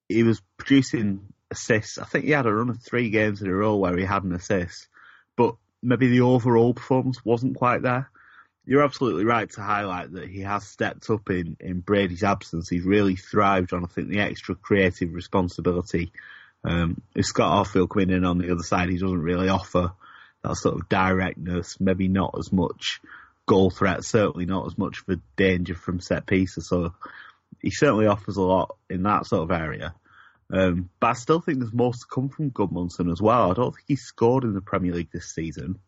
[0.10, 2.00] he was producing assists.
[2.00, 4.24] I think he had a run of three games in a row where he had
[4.24, 4.88] an assist,
[5.38, 8.10] but maybe the overall performance wasn't quite there.
[8.66, 12.70] You're absolutely right to highlight that he has stepped up in, in Brady's absence.
[12.70, 16.14] He's really thrived on, I think, the extra creative responsibility.
[16.64, 19.92] Um, if Scott Arfield coming in on the other side, he doesn't really offer
[20.44, 23.02] that sort of directness, maybe not as much
[23.46, 26.68] goal threat, certainly not as much of a danger from set pieces.
[26.68, 26.94] So
[27.62, 29.94] he certainly offers a lot in that sort of area.
[30.52, 33.52] Um, but I still think there's more to come from Gudmundsson as well.
[33.52, 35.80] I don't think he's scored in the Premier League this season,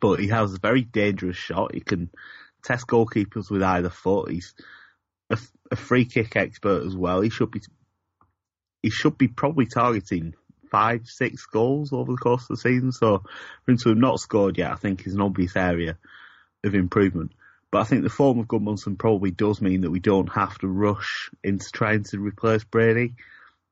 [0.00, 1.74] but he has a very dangerous shot.
[1.74, 2.10] He can
[2.62, 4.30] test goalkeepers with either foot.
[4.30, 4.54] He's
[5.30, 5.38] a,
[5.70, 7.20] a free kick expert as well.
[7.20, 7.60] He should be
[8.82, 10.34] he should be probably targeting
[10.70, 12.92] five, six goals over the course of the season.
[12.92, 13.22] So
[13.64, 15.96] for him to have not scored yet, I think is an obvious area
[16.64, 17.32] of improvement.
[17.70, 20.68] But I think the form of Gudmundsson probably does mean that we don't have to
[20.68, 23.14] rush into trying to replace Brady.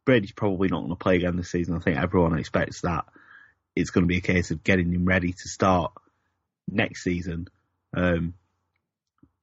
[0.04, 1.76] Brady's probably not going to play again this season.
[1.76, 3.04] I think everyone expects that.
[3.76, 5.92] It's going to be a case of getting him ready to start
[6.68, 7.48] next season.
[7.94, 8.34] Um,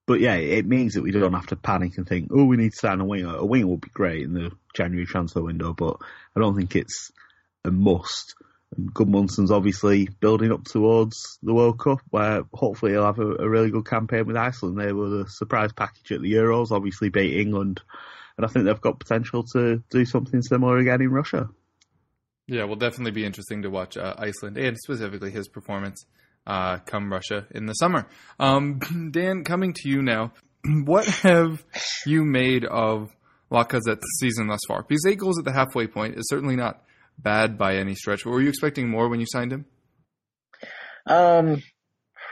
[0.09, 2.71] but yeah, it means that we don't have to panic and think, oh, we need
[2.71, 3.35] to sign a winger.
[3.35, 5.97] A winger would be great in the January transfer window, but
[6.35, 7.11] I don't think it's
[7.63, 8.33] a must.
[8.75, 13.47] And Gudmundsson's obviously building up towards the World Cup, where hopefully he'll have a, a
[13.47, 14.79] really good campaign with Iceland.
[14.79, 17.81] They were the surprise package at the Euros, obviously beat England,
[18.35, 21.49] and I think they've got potential to do something similar again in Russia.
[22.47, 26.03] Yeah, will definitely be interesting to watch uh, Iceland and specifically his performance
[26.47, 28.07] uh, come Russia in the summer.
[28.39, 28.79] Um,
[29.11, 30.33] Dan, coming to you now,
[30.85, 31.63] what have
[32.05, 33.11] you made of
[33.51, 34.83] Lacazette's season thus far?
[34.83, 36.83] Because eight goals at the halfway point is certainly not
[37.17, 38.25] bad by any stretch.
[38.25, 39.65] Were you expecting more when you signed him?
[41.05, 41.61] Um,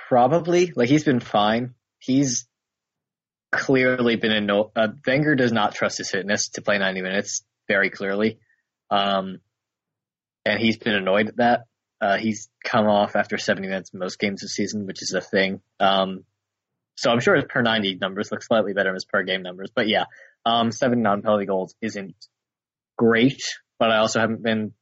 [0.08, 0.72] probably.
[0.76, 1.76] Like he's been fine.
[2.00, 2.48] He's
[3.52, 4.72] clearly been in no.
[4.76, 8.40] Uh, Wenger does not trust his fitness to play 90 minutes very clearly.
[8.90, 9.40] Um,
[10.46, 11.62] and he's been annoyed at that.
[12.00, 15.62] Uh, he's come off after 70 minutes most games this season, which is a thing.
[15.80, 16.24] Um,
[16.96, 19.70] so I'm sure his per 90 numbers look slightly better than his per game numbers.
[19.74, 20.06] But yeah,
[20.46, 22.16] um, seven non-penalty goals isn't
[22.98, 23.42] great,
[23.80, 24.74] but I also haven't been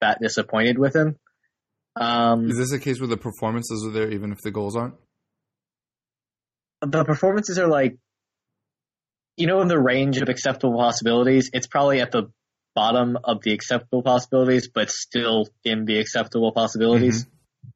[0.00, 1.16] that disappointed with him.
[1.96, 4.94] Um, Is this a case where the performances are there even if the goals aren't?
[6.80, 7.96] the performances are like,
[9.36, 12.30] you know, in the range of acceptable possibilities, it's probably at the
[12.74, 17.26] bottom of the acceptable possibilities, but still in the acceptable possibilities.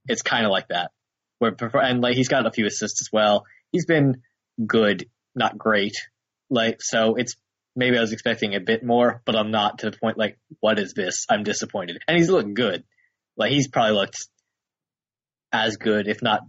[0.06, 0.90] It's kind of like that.
[1.38, 3.44] Where and like he's got a few assists as well.
[3.72, 4.22] He's been
[4.64, 5.94] good, not great.
[6.50, 7.34] Like so, it's
[7.74, 10.78] maybe I was expecting a bit more, but I'm not to the point like, what
[10.78, 11.26] is this?
[11.28, 12.02] I'm disappointed.
[12.06, 12.84] And he's looking good.
[13.36, 14.16] Like he's probably looked
[15.52, 16.42] as good, if not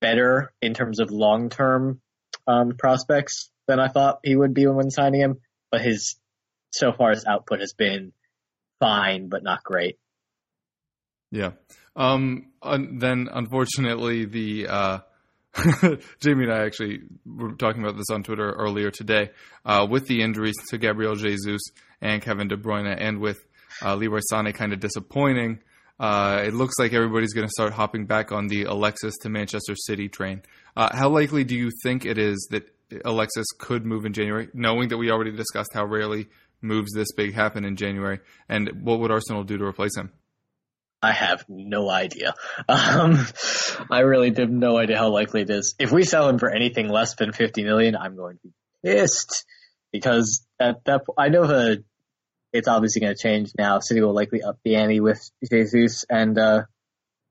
[0.00, 2.00] better in terms of long term
[2.46, 5.40] um, prospects than I thought he would be when signing him.
[5.70, 6.16] But his
[6.74, 8.12] so far his output has been
[8.80, 9.98] fine, but not great.
[11.30, 11.52] Yeah.
[11.96, 14.98] Um, then unfortunately, the uh,
[16.20, 19.30] Jamie and I actually were talking about this on Twitter earlier today.
[19.64, 21.62] Uh, with the injuries to Gabriel Jesus
[22.00, 23.38] and Kevin De Bruyne, and with
[23.82, 25.60] uh, Leroy Sané kind of disappointing.
[25.98, 29.76] Uh, it looks like everybody's going to start hopping back on the Alexis to Manchester
[29.76, 30.42] City train.
[30.76, 32.68] Uh, how likely do you think it is that
[33.04, 36.28] Alexis could move in January, knowing that we already discussed how rarely
[36.60, 38.20] moves this big happen in January?
[38.48, 40.12] And what would Arsenal do to replace him?
[41.02, 42.34] I have no idea.
[42.66, 43.26] Um,
[43.90, 45.74] I really have no idea how likely it is.
[45.78, 49.44] If we sell him for anything less than 50 million, I'm going to be pissed
[49.92, 51.84] because at that po- I know the
[52.54, 53.80] it's obviously going to change now.
[53.80, 56.62] City will likely up the ante with Jesus and uh,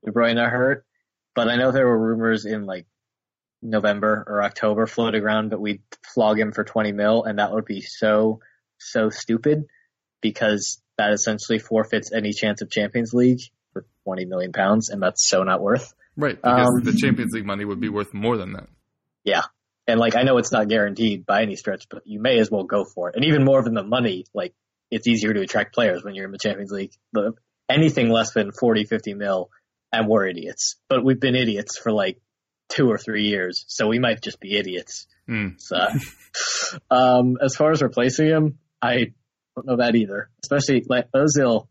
[0.05, 0.85] De Bruyne are hurt,
[1.33, 2.85] but I know there were rumors in like
[3.63, 5.81] November or October floating around that we'd
[6.13, 8.41] flog him for 20 mil, and that would be so
[8.91, 9.65] so stupid
[10.21, 13.41] because that essentially forfeits any chance of Champions League
[13.73, 15.93] for 20 million pounds, and that's so not worth.
[16.15, 18.67] Right, because Um, the Champions League money would be worth more than that.
[19.23, 19.43] Yeah.
[19.87, 22.63] And like, I know it's not guaranteed by any stretch, but you may as well
[22.63, 23.15] go for it.
[23.15, 24.53] And even more than the money, like,
[24.91, 26.93] it's easier to attract players when you're in the Champions League.
[27.11, 27.33] But
[27.67, 29.49] anything less than 40, 50 mil,
[29.91, 30.75] and we're idiots.
[30.87, 32.21] But we've been idiots for like
[32.69, 35.07] two or three years, so we might just be idiots.
[35.27, 35.49] Hmm.
[35.57, 35.77] So,
[36.91, 39.13] um, as far as replacing him, I
[39.55, 40.29] don't know that either.
[40.43, 41.67] Especially like Ozil,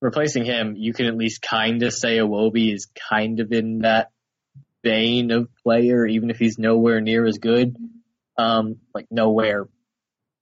[0.00, 4.10] replacing him, you can at least kind of say Iwobi is kind of in that
[4.82, 7.76] vein of player, even if he's nowhere near as good.
[8.38, 9.66] Um, like nowhere,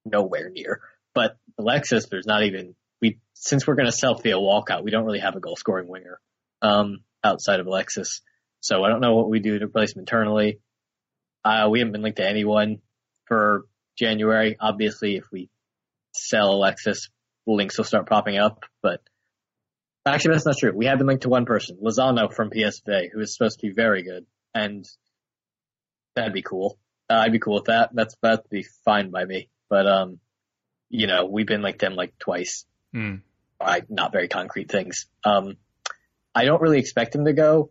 [0.04, 0.80] nowhere near.
[1.14, 5.04] But Alexis, there's not even we since we're going to sell Theo Walcott, we don't
[5.04, 6.20] really have a goal scoring winger
[6.62, 8.20] um, outside of Alexis.
[8.60, 10.60] So I don't know what we do to replace him internally.
[11.44, 12.78] Uh, we haven't been linked to anyone
[13.26, 13.66] for
[13.98, 14.56] January.
[14.58, 15.50] Obviously, if we
[16.14, 17.10] sell Alexis,
[17.46, 18.64] links will start popping up.
[18.82, 19.00] But
[20.06, 20.72] actually, that's not true.
[20.74, 23.72] We have been linked to one person, Lozano from PSV, who is supposed to be
[23.72, 24.84] very good, and
[26.14, 26.78] that'd be cool.
[27.10, 27.90] Uh, I'd be cool with that.
[27.92, 29.48] That's that'd be fine by me.
[29.68, 30.20] But um,
[30.88, 32.64] you know, we've been linked to him like twice.
[32.92, 33.16] Hmm.
[33.60, 35.06] I, not very concrete things.
[35.24, 35.56] Um,
[36.34, 37.70] I don't really expect him to go,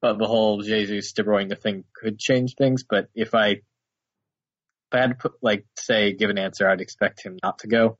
[0.00, 2.84] but the whole Jesus De Bruyne thing could change things.
[2.84, 3.60] But if I,
[4.94, 7.98] I had to put like say give an answer, I'd expect him not to go.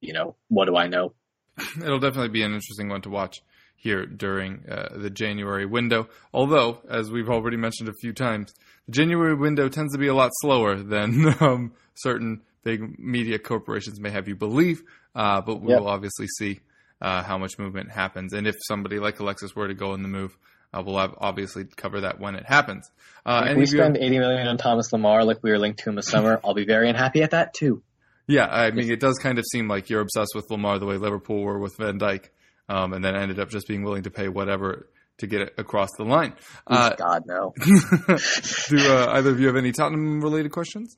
[0.00, 1.14] You know, what do I know?
[1.82, 3.40] It'll definitely be an interesting one to watch
[3.76, 6.08] here during uh, the January window.
[6.32, 8.52] Although, as we've already mentioned a few times,
[8.86, 14.00] the January window tends to be a lot slower than um, certain big media corporations
[14.00, 14.82] may have you believe.
[15.14, 15.80] Uh, but we Yep.
[15.80, 16.60] will obviously see
[17.00, 20.08] uh, how much movement happens, and if somebody like Alexis were to go in the
[20.08, 20.36] move,
[20.72, 22.90] uh, we'll have obviously cover that when it happens.
[23.24, 25.58] Uh, if any we of you spend 80 million on Thomas Lemar like we were
[25.58, 27.82] linked to him this summer, I'll be very unhappy at that too.
[28.26, 30.98] Yeah, I mean, it does kind of seem like you're obsessed with Lamar the way
[30.98, 32.28] Liverpool were with Van Dijk,
[32.68, 35.88] um, and then ended up just being willing to pay whatever to get it across
[35.96, 36.34] the line.
[36.66, 37.54] Uh, God no.
[37.64, 40.96] do uh, either of you have any Tottenham related questions?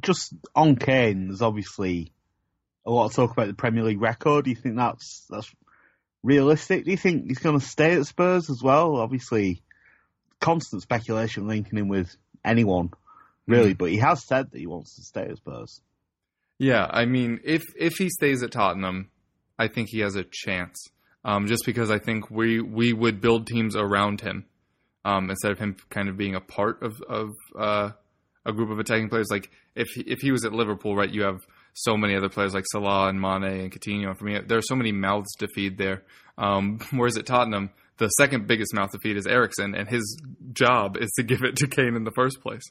[0.00, 2.12] Just on Kane, there's obviously
[2.84, 4.44] a lot of talk about the Premier League record.
[4.44, 5.50] Do you think that's that's
[6.24, 6.84] realistic?
[6.84, 8.96] Do you think he's going to stay at Spurs as well?
[8.96, 9.62] Obviously,
[10.40, 12.90] constant speculation linking him with anyone,
[13.46, 15.80] really, but he has said that he wants to stay at Spurs.
[16.58, 19.10] Yeah, I mean, if if he stays at Tottenham,
[19.58, 20.88] I think he has a chance.
[21.24, 24.46] Um, just because I think we we would build teams around him
[25.04, 27.90] um, instead of him kind of being a part of of uh,
[28.44, 29.28] a group of attacking players.
[29.30, 31.40] Like if he- if he was at Liverpool, right, you have
[31.74, 34.16] so many other players like Salah and Mane and Coutinho.
[34.16, 36.02] For me, there are so many mouths to feed there.
[36.38, 40.20] Um, whereas at Tottenham, the second biggest mouth to feed is Eriksen, and his
[40.52, 42.62] job is to give it to Kane in the first place.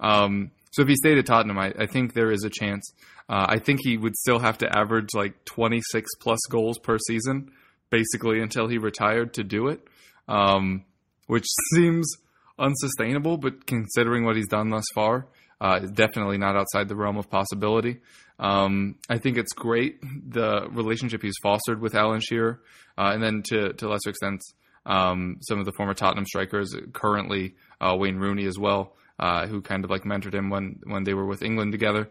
[0.00, 2.92] Um, so if he stayed at Tottenham, I, I think there is a chance.
[3.28, 7.52] Uh, I think he would still have to average like 26 plus goals per season,
[7.90, 9.86] basically until he retired to do it,
[10.28, 10.84] um,
[11.26, 12.10] which seems
[12.58, 13.36] unsustainable.
[13.36, 15.26] But considering what he's done thus far,
[15.62, 18.00] uh, is definitely not outside the realm of possibility.
[18.38, 22.60] Um, I think it's great the relationship he's fostered with Alan Shearer,
[22.98, 27.54] uh, and then to to lesser extents, um, some of the former Tottenham strikers, currently
[27.80, 31.14] uh, Wayne Rooney as well, uh, who kind of like mentored him when when they
[31.14, 32.08] were with England together.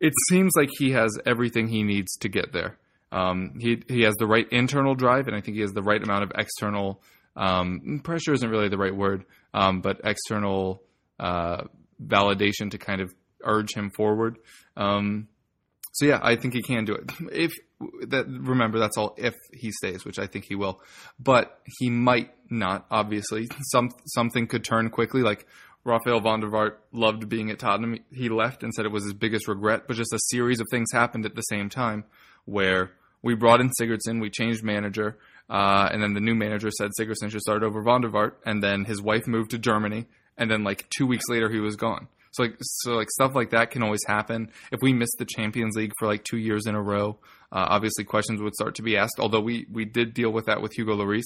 [0.00, 2.78] It seems like he has everything he needs to get there.
[3.12, 6.02] Um, he he has the right internal drive, and I think he has the right
[6.02, 7.00] amount of external
[7.36, 8.32] um, pressure.
[8.32, 10.82] Isn't really the right word, um, but external
[11.20, 11.64] uh,
[12.04, 13.12] validation to kind of
[13.44, 14.38] urge him forward.
[14.76, 15.28] Um,
[15.92, 17.10] so yeah, I think he can do it.
[17.32, 17.52] If
[18.08, 20.80] that remember, that's all if he stays, which I think he will.
[21.18, 22.86] But he might not.
[22.90, 25.22] Obviously, some something could turn quickly.
[25.22, 25.46] Like
[25.84, 27.98] Rafael van der Vaart loved being at Tottenham.
[28.12, 29.84] He left and said it was his biggest regret.
[29.86, 32.04] But just a series of things happened at the same time
[32.44, 32.92] where
[33.22, 35.18] we brought in Sigurdsson, we changed manager,
[35.50, 38.62] uh, and then the new manager said Sigurdsson should start over van der Vaart, and
[38.62, 40.06] then his wife moved to Germany,
[40.38, 42.08] and then like two weeks later he was gone.
[42.32, 44.50] So like so like stuff like that can always happen.
[44.70, 47.18] If we missed the Champions League for like two years in a row,
[47.50, 49.16] uh, obviously questions would start to be asked.
[49.18, 51.24] Although we we did deal with that with Hugo Lloris,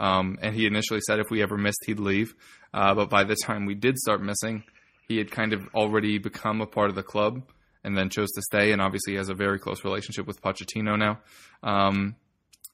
[0.00, 2.34] um, and he initially said if we ever missed, he'd leave.
[2.72, 4.64] Uh, but by the time we did start missing,
[5.08, 7.42] he had kind of already become a part of the club
[7.84, 8.72] and then chose to stay.
[8.72, 11.20] And obviously, he has a very close relationship with Pochettino now.
[11.62, 12.16] Um,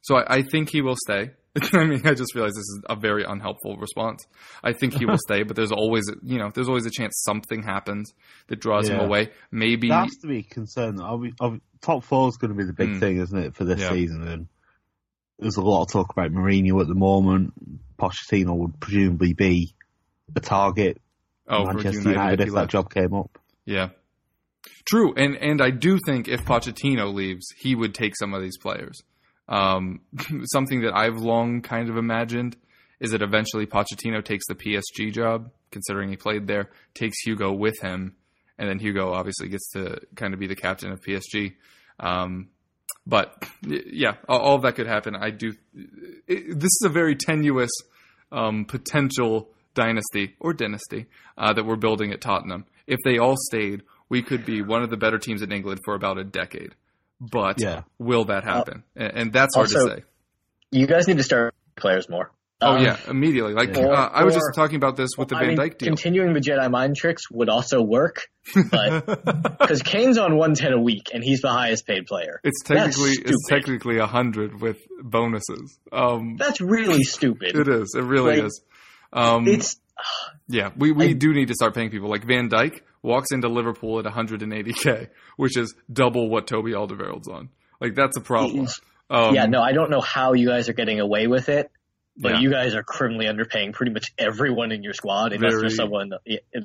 [0.03, 1.31] so I, I think he will stay.
[1.75, 4.25] I mean, I just realized this is a very unhelpful response.
[4.65, 7.63] I think he will stay, but there's always, you know, there's always a chance something
[7.63, 8.13] happens
[8.49, 9.31] that draws him away.
[9.51, 10.99] Maybe That has to be a concern.
[11.01, 13.01] I'll be, I'll be- top four is going to be the big Mm.
[13.01, 13.91] thing, isn't it, for this Yeah.
[13.91, 14.23] season?
[14.27, 14.47] And
[15.39, 17.53] there's a lot of talk about Mourinho at the moment.
[17.99, 19.75] Pochettino would presumably be
[20.35, 21.01] a target.
[21.49, 23.39] oh, Manchester United, United, if if that job came up.
[23.67, 23.89] Yeah.
[24.89, 28.57] True, and and I do think if Pochettino leaves, he would take some of these
[28.59, 29.03] players.
[29.53, 30.01] Um,
[30.45, 32.57] something that I've long kind of imagined
[32.99, 37.79] is that eventually Pochettino takes the PSG job, considering he played there, takes Hugo with
[37.81, 38.17] him,
[38.59, 41.55] and then Hugo obviously gets to kind of be the captain of PSG.
[42.01, 42.49] Um,
[43.07, 45.17] but yeah, all, of that could happen.
[45.17, 45.53] I do.
[46.27, 47.71] It, this is a very tenuous
[48.31, 52.65] um, potential dynasty or dynasty uh, that we're building at Tottenham.
[52.87, 55.95] If they all stayed, we could be one of the better teams in England for
[55.95, 56.75] about a decade.
[57.31, 57.83] But Yeah.
[57.99, 58.83] will that happen?
[58.97, 60.03] and, and that's hard also- to say.
[60.73, 62.33] You guys need to start players more.
[62.65, 63.55] Oh Um, yeah, immediately.
[63.55, 65.59] Like or- uh, I was or- just talking about this with the I Van mean,
[65.59, 65.89] Dijk deal.
[65.89, 68.23] Continuing the Jedi mind tricks would also work,
[68.71, 69.05] but
[69.59, 72.41] because Kane's on 110 a week and he's the highest paid player.
[72.45, 75.79] It's technically it's technically a hundred with bonuses.
[75.93, 77.57] Um, That's really stupid.
[77.57, 77.95] it is.
[77.97, 78.63] It really Like, is.
[79.13, 79.77] Um, It's
[80.49, 82.09] Yeah, we, we I- do need to start paying people.
[82.09, 87.49] Like Van Dijk walks into Liverpool at 180k, which is double what Toby Alderweireld's on.
[87.81, 88.69] Like that's a problem.
[89.11, 91.71] Um, yeah, no, I don't know how you guys are getting away with it,
[92.17, 92.41] but Yeah.
[92.41, 96.11] you guys are criminally underpaying pretty much everyone in your squad unless Very- there's someone.
[96.25, 96.65] It, it,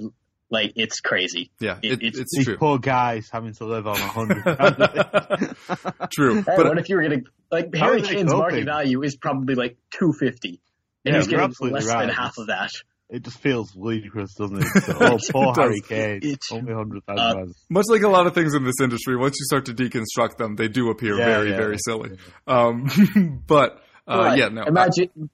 [0.49, 1.51] like it's crazy.
[1.59, 2.57] yeah, it- it, it's- it's These true.
[2.57, 4.43] poor guys having to live on a hundred.
[6.13, 9.55] True, Hey, but what if you were getting like Harry Kane's market value is probably
[9.55, 10.59] like 250, and
[11.03, 12.71] Yeah, he's getting absolutely less than half of that.
[13.09, 14.67] It just feels ludicrous, doesn't it?
[14.83, 15.81] So, oh, poor It Harry.
[15.81, 17.55] Kane, It's- only hundred uh, pounds.
[17.69, 20.55] much like a lot of things in this industry, once you start to deconstruct them,
[20.55, 21.57] they do appear Yeah, very, yeah.
[21.57, 22.17] very silly.
[22.47, 25.29] Um, but uh, But yeah, no, I- Imagine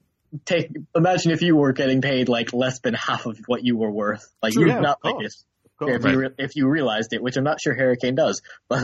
[0.45, 3.91] take imagine if you were getting paid like less than half of what you were
[3.91, 4.23] worth.
[4.41, 5.43] Like True, you yeah, not of like this.
[5.65, 6.03] Of course.
[6.05, 8.81] If you re- if you realized it, which I'm not sure Harry Kane does, but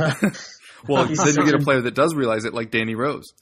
[0.87, 3.33] well, then you get a a- player that does realize it, like Danny Rose,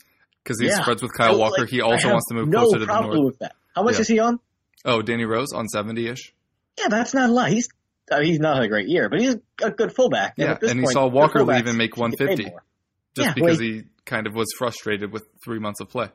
[0.44, 0.84] because he's Yeah.
[0.84, 1.62] friends with Kyle Walker.
[1.62, 3.26] like, he also wants to move no closer to the problem north.
[3.26, 3.56] with that.
[3.76, 4.02] How much Yeah.
[4.02, 4.40] is he on?
[4.88, 6.34] Oh, Danny Rose on seventy ish.
[6.80, 7.50] Yeah, that's not a lot.
[7.50, 7.70] He's
[8.12, 10.36] I mean, he's not a great year, but he's a good fullback.
[10.38, 12.44] Yeah, at this and he point, saw Walker leave and make should get paid 150.
[13.16, 16.10] just Yeah, because he kind of was frustrated with three months of play.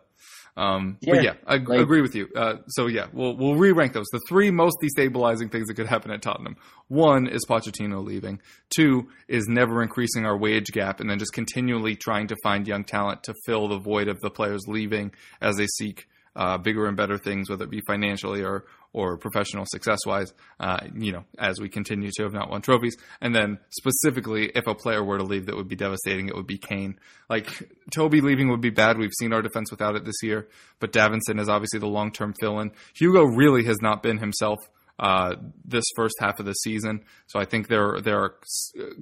[0.57, 2.29] Um, Yeah, but yeah, I like- agree with you.
[2.37, 4.07] Uh, so yeah, we'll we'll re-rank those.
[4.13, 6.57] The three most destabilizing things that could happen at Tottenham.
[6.89, 8.41] One is Pochettino leaving.
[8.75, 12.85] Two is never increasing our wage gap, and then just continually trying to find young
[12.85, 16.97] talent to fill the void of the players leaving as they seek uh, bigger and
[16.97, 18.65] better things, whether it be financially or
[18.95, 20.33] or professional success wise.
[20.61, 24.67] Uh, you know, as we continue to have not won trophies, and then specifically, if
[24.67, 26.29] a player were to leave, that would be devastating.
[26.29, 26.99] It would be Kane.
[27.29, 27.49] Like
[27.91, 28.99] Toby leaving would be bad.
[28.99, 32.35] We've seen our defense without it this year, but Davinson is obviously the long term
[32.41, 32.73] fill in.
[32.95, 34.59] Hugo really has not been himself.
[34.99, 38.35] Uh, this first half of the season, so I think there there are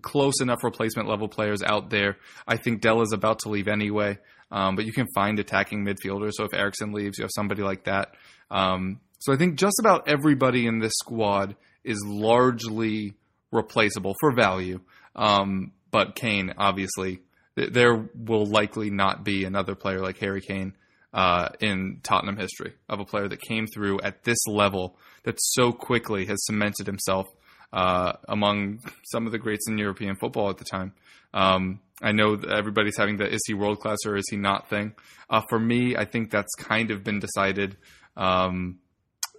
[0.01, 2.17] close enough replacement level players out there.
[2.47, 4.19] I think Dell is about to leave anyway,
[4.51, 6.33] um, but you can find attacking midfielders.
[6.35, 8.15] So if Eriksen leaves, you have somebody like that.
[8.51, 13.15] Um, so I think just about everybody in this squad is largely
[13.53, 14.81] replaceable for value.
[15.15, 17.21] Um, but Kane, obviously,
[17.57, 20.75] th- there will likely not be another player like Harry Kane
[21.13, 25.73] uh, in Tottenham history of a player that came through at this level that so
[25.73, 27.27] quickly has cemented himself
[27.73, 30.93] uh, among some of the greats in European football at the time.
[31.33, 34.69] Um, I know that everybody's having the is he world class or is he not
[34.71, 34.95] thing.
[35.29, 37.77] Uh, for me, I think that's kind of been decided
[38.17, 38.79] um,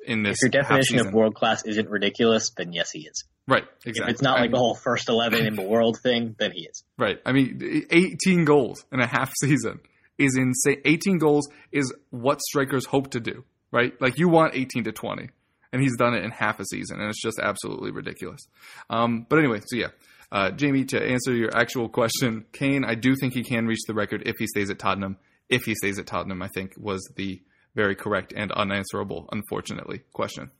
[0.06, 0.38] in this.
[0.42, 3.24] If your definition of world class isn't ridiculous, then yes, he is.
[3.48, 4.04] right, exactly.
[4.04, 6.62] If it's not I like the whole first eleven in the world thing, then he
[6.66, 6.84] is.
[6.98, 7.20] Right.
[7.26, 9.80] I mean, 18 goals in a half season
[10.18, 10.82] is insane.
[10.86, 14.00] 18 goals is what strikers hope to do, right?
[14.00, 15.30] Like you want 18 to 20,
[15.74, 18.42] and he's done it in half a season, and it's just absolutely ridiculous.
[18.90, 19.88] Um, but anyway, so yeah.
[20.32, 23.94] Uh, Jamie, to answer your actual question, Kane, I do think he can reach the
[23.94, 25.18] record if he stays at Tottenham.
[25.50, 27.42] If he stays at Tottenham, I think was the
[27.76, 30.52] very correct and unanswerable, unfortunately, question.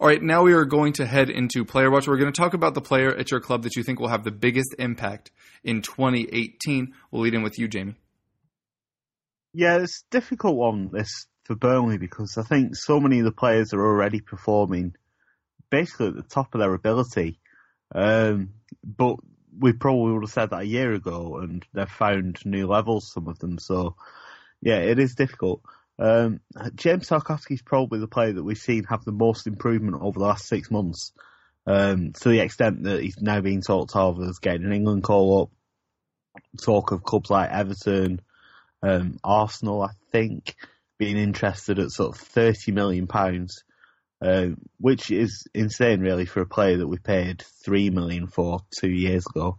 [0.00, 2.08] All right, now we are going to head into Player Watch.
[2.08, 4.24] We're going to talk about the player at your club that you think will have
[4.24, 5.30] the biggest impact
[5.62, 6.94] in 2018.
[7.10, 7.96] We'll lead in with you, Jamie.
[9.52, 13.32] Yeah, it's a difficult one this for Burnley because I think so many of the
[13.32, 14.94] players are already performing
[15.68, 17.39] basically at the top of their ability.
[17.94, 18.50] Um,
[18.84, 19.16] but
[19.58, 23.28] we probably would have said that a year ago, and they've found new levels, some
[23.28, 23.58] of them.
[23.58, 23.96] So,
[24.60, 25.62] yeah, it is difficult.
[25.98, 26.40] Um,
[26.74, 30.46] James Tarkowski's probably the player that we've seen have the most improvement over the last
[30.46, 31.12] six months,
[31.66, 35.42] um, to the extent that he's now being talked of as getting an England call
[35.42, 35.50] up.
[36.62, 38.22] Talk of clubs like Everton,
[38.82, 40.54] um, Arsenal, I think,
[40.96, 43.64] being interested at sort of thirty million pounds,
[44.22, 44.48] uh,
[44.78, 49.24] which is insane, really, for a player that we paid three million for two years
[49.26, 49.58] ago.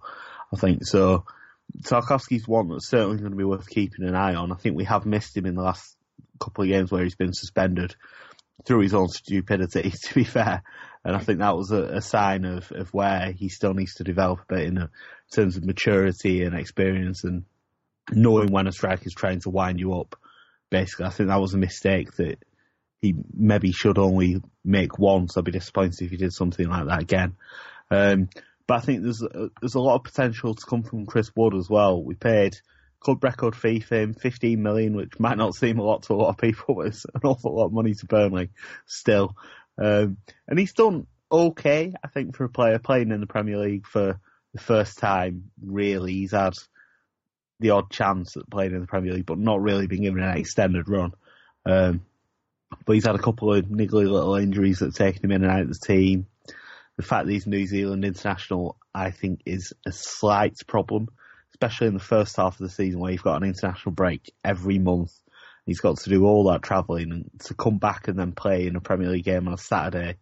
[0.54, 1.26] I think so.
[1.84, 4.52] Tarkowski's one that's certainly going to be worth keeping an eye on.
[4.52, 5.96] I think we have missed him in the last
[6.40, 7.96] couple of games where he's been suspended
[8.66, 10.64] through his own stupidity, to be fair.
[11.04, 14.04] And I think that was a, a sign of, of where he still needs to
[14.04, 14.90] develop a bit in, a, in
[15.34, 17.46] terms of maturity and experience and
[18.12, 20.16] knowing when a striker is trying to wind you up.
[20.70, 22.44] Basically, I think that was a mistake that
[23.02, 25.36] he maybe should only make once.
[25.36, 27.36] I'd be disappointed if he did something like that again.
[27.90, 28.30] Um,
[28.68, 31.56] but I think there's a, there's a lot of potential to come from Chris Wood
[31.56, 32.02] as well.
[32.02, 32.58] We paid
[33.00, 36.16] club record fee for him, 15 million, which might not seem a lot to a
[36.16, 38.50] lot of people, but it's an awful lot of money to Burnley
[38.86, 39.36] still.
[39.78, 43.88] Um, and he's done okay, I think, for a player playing in the Premier League
[43.88, 44.20] for
[44.54, 45.52] the first time.
[45.64, 46.54] Really, he's had
[47.60, 50.38] the odd chance at playing in the Premier League, but not really been given an
[50.38, 51.14] extended run.
[51.66, 52.02] Um,
[52.86, 55.52] but he's had a couple of niggly little injuries that have taken him in and
[55.52, 56.28] out of the team.
[56.98, 61.10] The fact that he's New Zealand international, I think, is a slight problem,
[61.54, 64.78] especially in the first half of the season where you've got an international break every
[64.80, 65.14] month.
[65.66, 68.76] He's got to do all that travelling and to come back and then play in
[68.76, 70.18] a Premier League game on a Saturday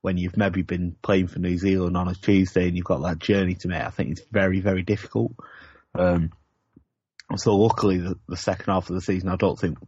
[0.00, 3.18] when you've maybe been playing for New Zealand on a Tuesday and you've got that
[3.18, 3.82] journey to make.
[3.82, 5.32] I think it's very, very difficult.
[5.94, 6.30] Um,
[7.36, 9.78] so luckily, the, the, second half of the season, I don't think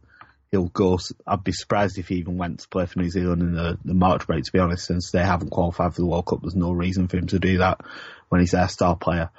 [0.51, 0.99] he'll go.
[1.25, 3.93] I'd be surprised if he even went to play for New Zealand in the, the
[3.93, 4.43] March break.
[4.43, 7.17] To be honest, since they haven't qualified for the World Cup, there's no reason for
[7.17, 7.81] him to do that
[8.29, 9.29] when he's their star player.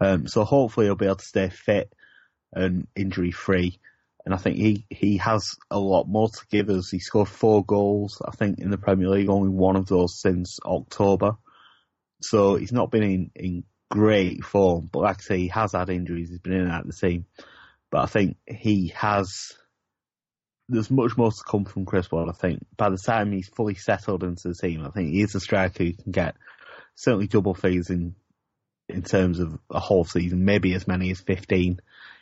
[0.00, 1.92] Um, so hopefully, he'll be able to stay fit
[2.52, 3.78] and injury free.
[4.24, 6.90] And I think he, he has a lot more to give us.
[6.90, 10.58] He scored four goals, I think, in the Premier League, only one of those since
[10.64, 11.36] October.
[12.22, 15.90] So he's not been in, in great form, but like I say, he has had
[15.90, 16.28] injuries.
[16.28, 17.26] He's been in and out of the team.
[17.90, 19.52] But I think he has.
[20.68, 22.28] There's much more to come from Chris Wood.
[22.28, 25.34] I think by the time he's fully settled into the team, I think he is
[25.34, 26.36] a striker who can get
[26.96, 28.14] certainly double figures in
[28.88, 31.80] in terms of a whole season, maybe as many as 15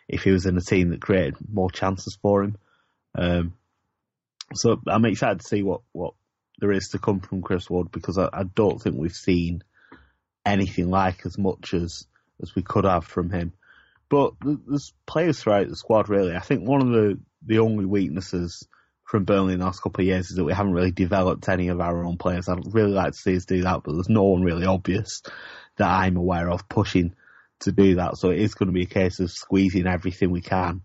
[0.09, 2.57] if he was in a team that created more chances for him.
[3.15, 3.55] Um,
[4.55, 6.15] so I'm excited to see what, what
[6.59, 9.63] there is to come from Chris Ward because I, I don't think we've seen
[10.45, 12.07] anything like as much as
[12.43, 13.53] as we could have from him.
[14.09, 16.35] But there's players throughout the squad really.
[16.35, 18.67] I think one of the the only weaknesses
[19.05, 21.69] from Burnley in the last couple of years is that we haven't really developed any
[21.69, 22.49] of our own players.
[22.49, 25.23] I'd really like to see us do that, but there's no one really obvious
[25.77, 27.15] that I'm aware of pushing
[27.61, 28.17] to do that.
[28.17, 30.83] So it is going to be a case of squeezing everything we can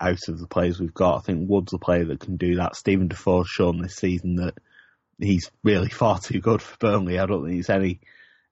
[0.00, 1.18] out of the players we've got.
[1.18, 2.76] I think Wood's a player that can do that.
[2.76, 4.54] Steven Defour's shown this season that
[5.18, 7.18] he's really far too good for Burnley.
[7.18, 8.00] I don't think it's any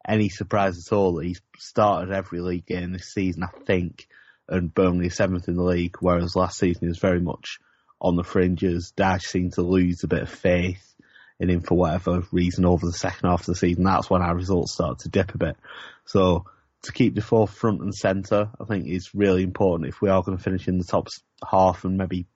[0.06, 4.06] any surprise at all that he's started every league game this season, I think,
[4.48, 7.58] and Burnley seventh in the league, whereas last season he was very much
[8.00, 8.92] on the fringes.
[8.96, 10.94] Dyche seemed to lose a bit of faith
[11.38, 13.84] in him for whatever reason over the second half of the season.
[13.84, 15.56] That's when our results started to dip a bit.
[16.04, 16.46] So
[16.82, 20.36] to keep Defour front and centre, I think is really important if we are going
[20.36, 21.08] to finish in the top
[21.48, 22.26] half and maybe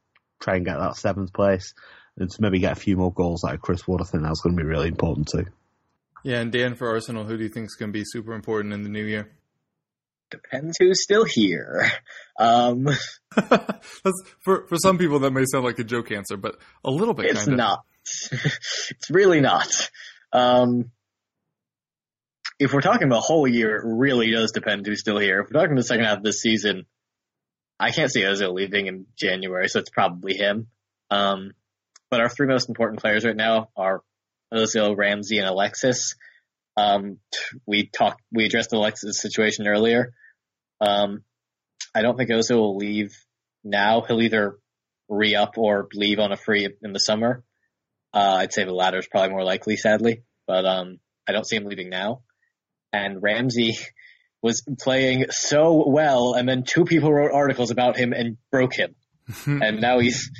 [0.40, 1.74] try and get that seventh place
[2.16, 4.00] and to maybe get a few more goals out of Chris Wood.
[4.00, 5.46] I think that's going to be really important too.
[6.22, 8.74] Yeah, and Dan for Arsenal, who do you think is going to be super important
[8.74, 9.30] in the new year?
[10.30, 11.90] Depends who's still here.
[12.38, 12.84] Um,
[13.36, 17.12] That's, for for some people, that may sound like a joke answer, but a little
[17.12, 17.26] bit.
[17.26, 17.54] it's kinda.
[17.54, 17.80] not.
[18.32, 19.90] it's really not.
[20.32, 20.90] Um,
[22.58, 25.40] if we're talking about a whole year, it really does depend who's still here.
[25.40, 26.86] If we're talking the second half of this season,
[27.78, 30.68] I can't see Ozil leaving in January, so it's probably him.
[31.10, 31.52] Um,
[32.10, 34.02] but our three most important players right now are
[34.52, 36.14] Ozil, Ramsey, and Alexis.
[36.76, 37.18] Um,
[37.66, 40.12] we talked, we addressed Alexis' situation earlier.
[40.80, 41.24] Um,
[41.94, 43.12] I don't think Ozil will leave
[43.64, 44.02] now.
[44.02, 44.58] He'll either
[45.08, 47.42] re-up or leave on a free in the summer.
[48.14, 50.98] Uh, I'd say the latter is probably more likely, sadly, but um,
[51.28, 52.22] I don't see him leaving now.
[52.92, 53.78] And Ramsey
[54.42, 58.94] was playing so well, and then two people wrote articles about him and broke him,
[59.46, 60.30] and now he's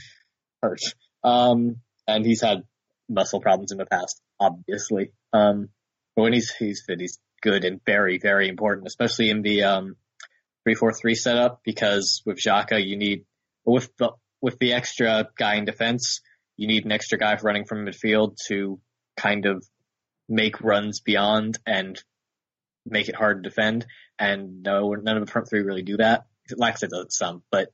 [0.62, 0.80] hurt.
[1.22, 1.76] Um,
[2.08, 2.62] and he's had
[3.08, 5.12] muscle problems in the past, obviously.
[5.32, 5.68] Um,
[6.16, 9.96] but when he's he's fit, he's good and very very important, especially in the um
[10.64, 13.24] three four three setup because with Xhaka you need
[13.64, 16.20] with the with the extra guy in defense
[16.60, 18.78] you need an extra guy running from midfield to
[19.16, 19.64] kind of
[20.28, 22.02] make runs beyond and
[22.84, 23.86] make it hard to defend.
[24.18, 26.24] and no, none of the front three really do that.
[26.52, 27.72] Lexa does some, but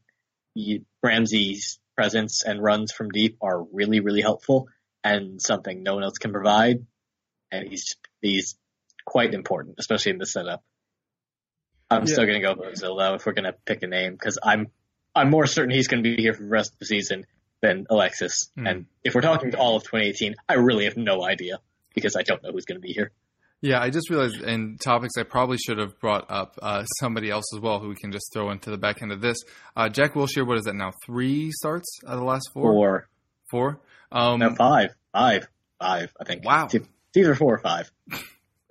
[0.54, 4.68] you, Ramsey's presence and runs from deep are really, really helpful
[5.02, 6.86] and something no one else can provide.
[7.50, 7.96] And he's
[8.26, 8.56] he's
[9.04, 10.62] quite important, especially in this setup.
[11.90, 12.12] I'm Yeah.
[12.12, 14.68] still going to go though if we're going to pick a name because I'm
[15.14, 17.24] I'm more certain he's going to be here for the rest of the season
[17.62, 18.50] than Alexis.
[18.56, 18.66] Hmm.
[18.66, 21.58] And if we're talking all of 2018, I really have no idea
[21.94, 23.12] because I don't know who's going to be here.
[23.62, 27.46] Yeah, I just realized in topics I probably should have brought up uh, somebody else
[27.54, 29.38] as well who we can just throw into the back end of this.
[29.74, 30.92] Uh, Jack Wilshere, what is that now?
[31.06, 32.72] Three starts out of the last four?
[32.72, 33.08] Or
[33.50, 33.80] Four?
[34.12, 35.48] Um, no, five, five,
[35.80, 36.12] five.
[36.20, 36.44] I think.
[36.44, 36.68] Wow.
[37.16, 37.90] It's it's either four or five.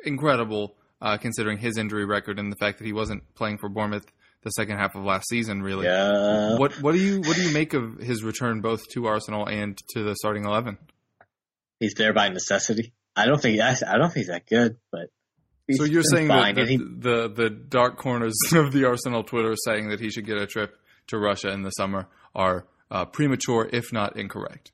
[0.04, 4.06] incredible uh, considering his injury record and the fact that he wasn't playing for Bournemouth
[4.44, 5.62] the second half of last season.
[5.64, 6.58] Really, Yeah.
[6.58, 9.78] what what do you what do you make of his return both to Arsenal and
[9.96, 10.78] to the starting eleven?
[11.80, 12.94] He's there by necessity.
[13.16, 15.10] I don't think I, I don't think he's that good, but
[15.72, 19.90] so you're saying that the, he, the the dark corners of the Arsenal Twitter saying
[19.90, 20.76] that he should get a trip
[21.08, 24.72] to Russia in the summer are uh, premature, if not incorrect.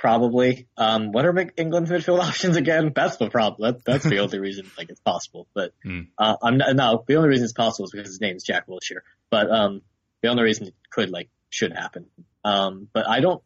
[0.00, 0.66] Probably.
[0.78, 2.92] Um, what are England's midfield options again?
[2.94, 3.72] That's the problem.
[3.74, 5.46] That, that's the only reason like it's possible.
[5.54, 6.00] But Hmm.
[6.18, 7.04] uh, I'm not, no.
[7.06, 9.00] The only reason it's possible is because his name is Jack Wilshere.
[9.30, 9.82] But um,
[10.22, 12.06] the only reason it could like should happen.
[12.44, 13.42] Um, but I don't.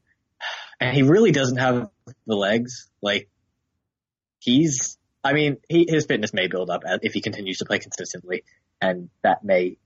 [0.80, 1.88] And he really doesn't have
[2.26, 2.88] the legs.
[3.02, 3.28] Like
[4.38, 4.96] he's.
[5.22, 8.44] I mean, he, his fitness may build up if he continues to play consistently,
[8.80, 9.78] and that may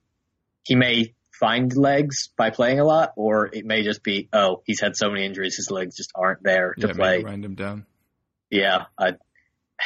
[0.64, 4.80] he may find legs by playing a lot, or it may just be, oh, he's
[4.80, 7.11] had so many injuries, his legs just aren't there to yeah, play.
[7.11, 7.86] maybe grind him down.
[8.51, 9.14] Yeah, I,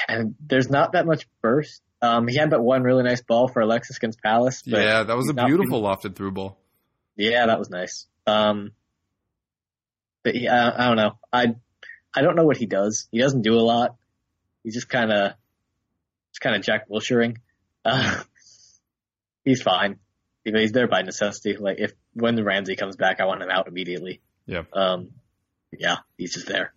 [0.08, 1.82] and there's not that much burst.
[2.00, 4.62] Um, he had that one really nice ball for Alexis against Palace.
[4.62, 6.58] But Yeah, that was a beautiful lofted through ball.
[7.16, 8.06] yeah, that was nice.
[8.26, 8.72] Um,
[10.24, 11.18] but yeah, I, I don't know.
[11.32, 11.54] I
[12.14, 13.08] I don't know what he does.
[13.10, 13.96] He doesn't do a lot.
[14.62, 15.32] He's just kind of
[16.32, 17.38] just kind of Jack Wilshering.
[17.84, 18.22] Uh,
[19.44, 19.98] he's fine.
[20.44, 21.56] You know, he's there by necessity.
[21.56, 24.20] Like if when Ramsey comes back, I want him out immediately.
[24.46, 24.62] Yeah.
[24.72, 25.10] Um,
[25.70, 26.72] yeah, he's just there.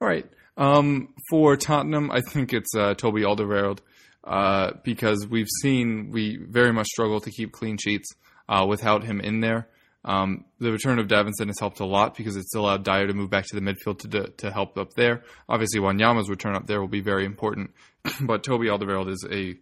[0.00, 0.26] All right.
[0.56, 3.80] Um, for Tottenham, I think it's uh, Toby Alderweireld
[4.24, 8.08] uh, because we've seen we very much struggle to keep clean sheets
[8.48, 9.68] uh, without him in there.
[10.04, 13.28] Um, the return of Davinson has helped a lot because it's allowed Dier to move
[13.28, 15.24] back to the midfield to to help up there.
[15.48, 17.72] Obviously, Wanyama's return up there will be very important,
[18.20, 19.56] but Toby Alderweireld is a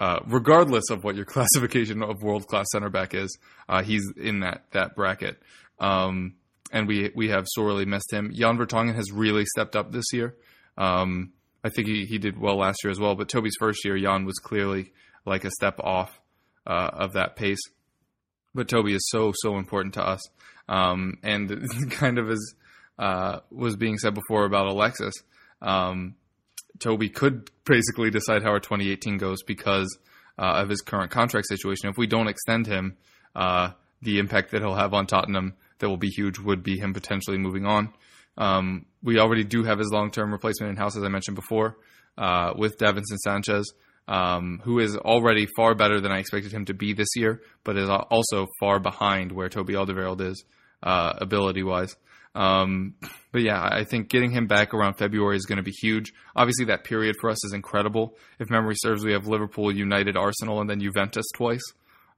[0.00, 3.38] uh, regardless of what your classification of world class center back is,
[3.68, 5.40] uh, he's in that that bracket.
[5.78, 6.34] Um,
[6.72, 8.32] and we we have sorely missed him.
[8.34, 10.34] Jan Vertonghen has really stepped up this year.
[10.76, 11.32] Um,
[11.62, 14.24] I think he, he did well last year as well, but Toby's first year, Jan
[14.24, 14.92] was clearly
[15.26, 16.18] like a step off
[16.66, 17.60] uh, of that pace.
[18.54, 20.20] But Toby is so so important to us,
[20.68, 22.54] um, and kind of as
[22.98, 25.14] uh, was being said before about Alexis,
[25.60, 26.16] um,
[26.80, 29.98] Toby could basically decide how our 2018 goes because
[30.38, 31.88] uh, of his current contract situation.
[31.88, 32.96] If we don't extend him,
[33.34, 33.70] uh,
[34.02, 37.38] the impact that he'll have on Tottenham that will be huge would be him potentially
[37.38, 37.92] moving on.
[38.38, 41.76] Um, we already do have his long term replacement in house, as I mentioned before,
[42.16, 43.72] uh, with Davinson Sanchez,
[44.08, 47.76] um, who is already far better than I expected him to be this year, but
[47.76, 50.44] is also far behind where Toby Alderweireld is
[50.82, 51.96] uh, ability wise.
[52.34, 52.94] Um,
[53.32, 56.12] but yeah, I think getting him back around February is going to be huge.
[56.36, 58.16] Obviously, that period for us is incredible.
[58.38, 61.62] If memory serves, we have Liverpool, United, Arsenal, and then Juventus twice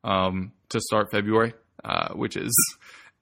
[0.05, 2.53] um, to start February, uh, which is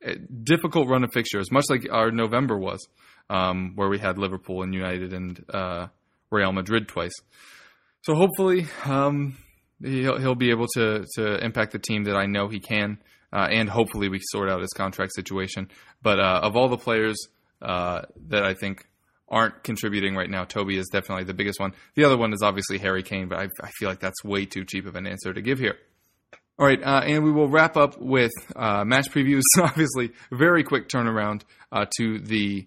[0.03, 2.81] a difficult run of fixtures, much like our November was,
[3.29, 5.87] um, where we had Liverpool and United and uh,
[6.31, 7.15] Real Madrid twice.
[8.03, 9.37] So hopefully, um,
[9.83, 12.99] he'll he'll be able to to impact the team that I know he can,
[13.33, 15.71] uh, and hopefully we sort out his contract situation.
[16.03, 17.17] But uh, of all the players
[17.63, 18.87] uh, that I think
[19.29, 21.73] aren't contributing right now, Toby is definitely the biggest one.
[21.95, 24.65] The other one is obviously Harry Kane, but I, I feel like that's way too
[24.65, 25.77] cheap of an answer to give here.
[26.59, 29.43] All right, uh, and we will wrap up with uh, match previews.
[29.59, 32.67] Obviously, very quick turnaround uh, to the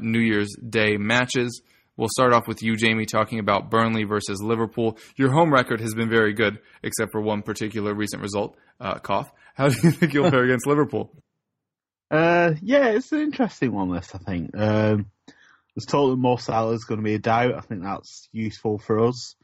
[0.00, 1.62] New Year's Day matches.
[1.96, 4.98] We'll start off with you, Jamie, talking about Burnley versus Liverpool.
[5.16, 9.30] Your home record has been very good, except for one particular recent result, uh, cough.
[9.54, 11.12] How do you think you'll fare against Liverpool?
[12.10, 13.90] Uh, yeah, it's an interesting one.
[13.90, 14.54] This, I think.
[14.54, 15.10] Um,
[15.74, 17.54] there's told that Mo Salah is going to be a doubt.
[17.54, 19.34] I think that's useful for us.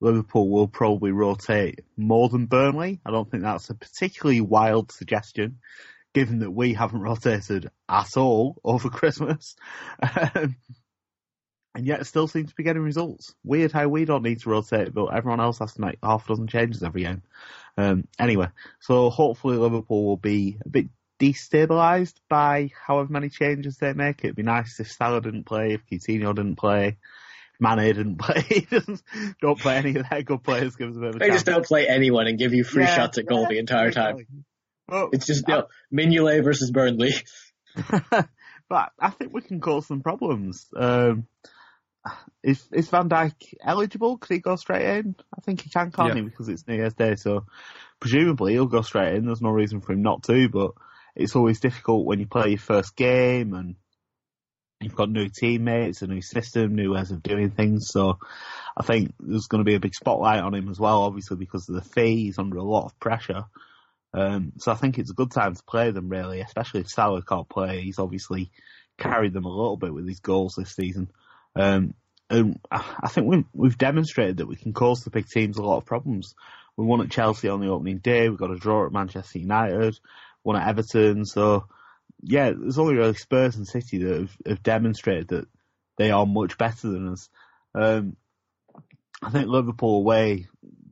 [0.00, 3.00] Liverpool will probably rotate more than Burnley.
[3.04, 5.58] I don't think that's a particularly wild suggestion,
[6.12, 9.56] given that we haven't rotated at all over Christmas.
[11.74, 13.34] And yet still seems to be getting results.
[13.42, 16.28] Weird how we don't need to rotate, but everyone else has to make half a
[16.28, 17.22] dozen changes every game.
[17.76, 18.48] Um, anyway,
[18.80, 20.86] so hopefully Liverpool will be a bit
[21.20, 24.24] destabilised by however many changes they make.
[24.24, 26.96] It'd be nice if Salah didn't play, if Coutinho didn't play.
[27.60, 28.66] Mane didn't play.
[29.40, 30.76] Don't play any of their good players.
[30.76, 32.94] Gives a bit of a They just don't play anyone and give you free Yeah,
[32.94, 34.26] shots at goal the entire time.
[35.12, 37.14] It's just you know, Mignolet versus Burnley.
[38.00, 40.66] but I think we can cause some problems.
[40.76, 41.26] Um,
[42.42, 44.18] is is Van Dijk eligible?
[44.18, 45.16] Could he go straight in?
[45.36, 46.22] I think he can, can't Yeah.
[46.22, 46.28] he?
[46.28, 47.46] Because it's New Year's Day, so
[48.00, 49.26] presumably he'll go straight in.
[49.26, 50.72] There's no reason for him not to, but
[51.16, 53.76] it's always difficult when you play your first game and
[54.80, 57.88] you've got new teammates, a new system, new ways of doing things.
[57.88, 58.18] So
[58.76, 61.68] I think there's going to be a big spotlight on him as well, obviously because
[61.68, 62.24] of the fee.
[62.24, 63.44] He's under a lot of pressure.
[64.12, 67.22] Um, so I think it's a good time to play them, really, especially if Salah
[67.22, 67.80] can't play.
[67.80, 68.50] He's obviously
[68.98, 71.10] carried them a little bit with his goals this season.
[71.56, 71.94] Um,
[72.30, 75.76] and I think we've, we've demonstrated that we can cause the big teams a lot
[75.78, 76.34] of problems.
[76.76, 78.28] We won at Chelsea on the opening day.
[78.28, 79.98] We got a draw at Manchester United.
[80.42, 81.24] Won at Everton.
[81.24, 81.66] So
[82.22, 85.48] yeah, there's only really Spurs and City that have, have demonstrated that
[85.96, 87.28] they are much better than us.
[87.74, 88.16] Um,
[89.22, 90.48] I think Liverpool away,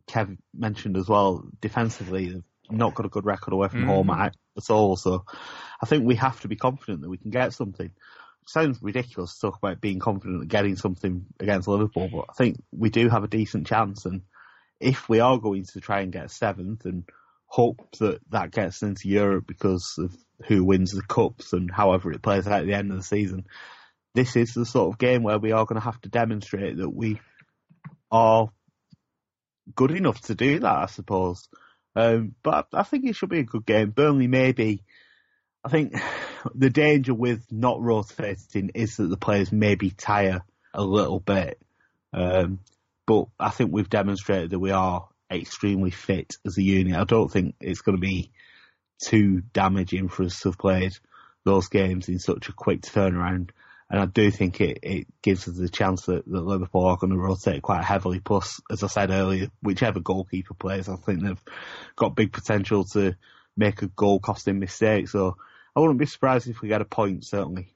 [0.08, 3.86] Kev mentioned as well, defensively, they've not got a good record away from Mhm.
[3.86, 4.96] home at, at all.
[4.96, 5.24] So
[5.82, 7.90] I think we have to be confident that we can get something.
[8.46, 12.62] Sounds ridiculous to talk about being confident of getting something against Liverpool, but I think
[12.72, 14.04] we do have a decent chance.
[14.04, 14.22] And
[14.80, 17.04] if we are going to try and get seventh and
[17.46, 20.16] hope that that gets into Europe because of
[20.46, 23.46] who wins the cups and however it plays out at the end of the season,
[24.14, 26.90] this is the sort of game where we are going to have to demonstrate that
[26.90, 27.20] we
[28.10, 28.50] are
[29.74, 31.48] good enough to do that, I suppose.
[31.94, 33.90] Um, but I think it should be a good game.
[33.90, 34.82] Burnley maybe.
[35.64, 35.94] I think
[36.54, 40.42] the danger with not rotating is that the players maybe tire
[40.74, 41.60] a little bit.
[42.12, 42.60] Um,
[43.06, 46.96] but I think we've demonstrated that we are extremely fit as a unit.
[46.96, 48.30] I don't think it's going to be
[49.02, 50.92] too damaging for us to have played
[51.44, 53.50] those games in such a quick turnaround.
[53.90, 57.12] And I do think it, it gives us the chance that, that Liverpool are going
[57.12, 58.20] to rotate quite heavily.
[58.20, 61.42] Plus, as I said earlier, whichever goalkeeper plays, I think they've
[61.96, 63.16] got big potential to
[63.56, 65.08] make a goal costing mistake.
[65.08, 65.36] So
[65.74, 67.74] I wouldn't be surprised if we get a point, certainly.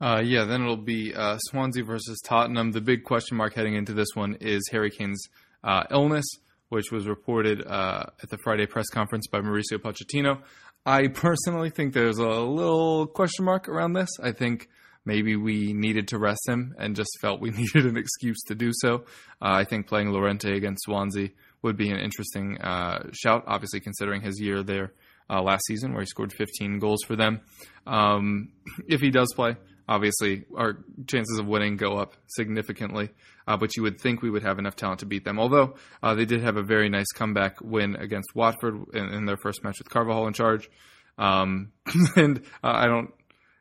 [0.00, 2.72] Uh, yeah, then it'll be uh, Swansea versus Tottenham.
[2.72, 5.28] The big question mark heading into this one is Harry Kane's
[5.62, 6.26] uh, illness,
[6.68, 10.42] which was reported uh, at the Friday press conference by Mauricio Pochettino.
[10.84, 14.10] I personally think there's a little question mark around this.
[14.22, 14.68] I think
[15.04, 18.72] maybe we needed to rest him and just felt we needed an excuse to do
[18.74, 19.04] so.
[19.40, 21.30] Uh, I think playing Llorente against Swansea
[21.62, 24.92] would be an interesting uh, shout, obviously considering his year there
[25.30, 27.40] uh, last season where he scored 15 goals for them.
[27.86, 28.52] Um,
[28.88, 29.56] if he does play,
[29.88, 33.10] obviously our chances of winning go up significantly.
[33.46, 35.38] Uh, but you would think we would have enough talent to beat them.
[35.38, 39.36] Although uh, they did have a very nice comeback win against Watford in, in their
[39.36, 40.70] first match with Carvalhal in charge.
[41.18, 41.72] Um,
[42.16, 43.12] and uh, I don't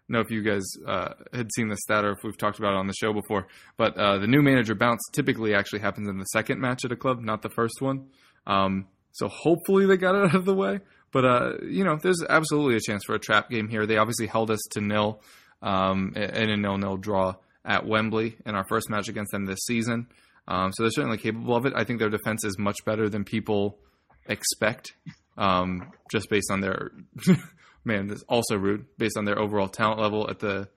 [0.08, 2.78] know if you guys uh, had seen the stat or if we've talked about it
[2.78, 3.48] on the show before,
[3.78, 6.96] but uh, the new manager bounce typically actually happens in the second match at a
[6.96, 8.08] club, not the first one.
[8.46, 10.82] Um, so hopefully they got it out of the way.
[11.12, 13.86] But uh, you know, there's absolutely a chance for a trap game here.
[13.86, 15.22] They obviously held us to nil
[15.62, 20.08] um, in a nil-nil draw at Wembley in our first match against them this season.
[20.48, 21.74] Um, so they're certainly capable of it.
[21.74, 23.78] I think their defense is much better than people
[24.26, 24.94] expect,
[25.38, 26.92] um, just based on their
[27.86, 28.08] man.
[28.08, 30.68] This is also rude based on their overall talent level at the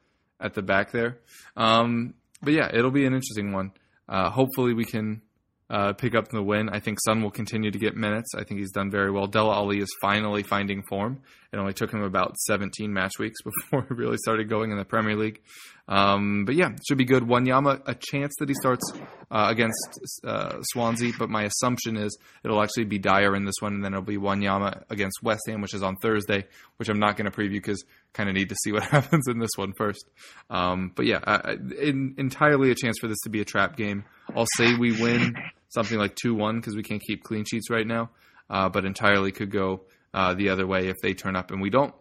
[0.41, 1.18] at the back there.
[1.57, 3.72] Um, but yeah, it'll be an interesting one.
[4.09, 5.22] Uh, hopefully, we can
[5.69, 6.69] uh, pick up the win.
[6.69, 8.35] I think Son will continue to get minutes.
[8.37, 9.27] I think he's done very well.
[9.27, 11.21] Dele Alli is finally finding form.
[11.53, 14.85] It only took him about 17 match weeks before he really started going in the
[14.85, 15.41] Premier League.
[15.89, 17.23] Um, but yeah, should be good.
[17.23, 18.93] Wanyama, a chance that he starts
[19.31, 23.75] uh, against uh, Swansea, but my assumption is it'll actually be Dier in this one,
[23.75, 26.45] and then it'll be Wanyama against West Ham, which is on Thursday,
[26.77, 29.39] which I'm not going to preview because kind of need to see what happens in
[29.39, 30.05] this one first.
[30.51, 34.05] Um, but yeah, I, in, entirely a chance for this to be a trap game.
[34.35, 35.37] I'll say we win
[35.69, 38.11] something like 2 1 because we can't keep clean sheets right now,
[38.51, 39.83] uh, but entirely could go
[40.14, 41.95] uh, the other way if they turn up and we don't.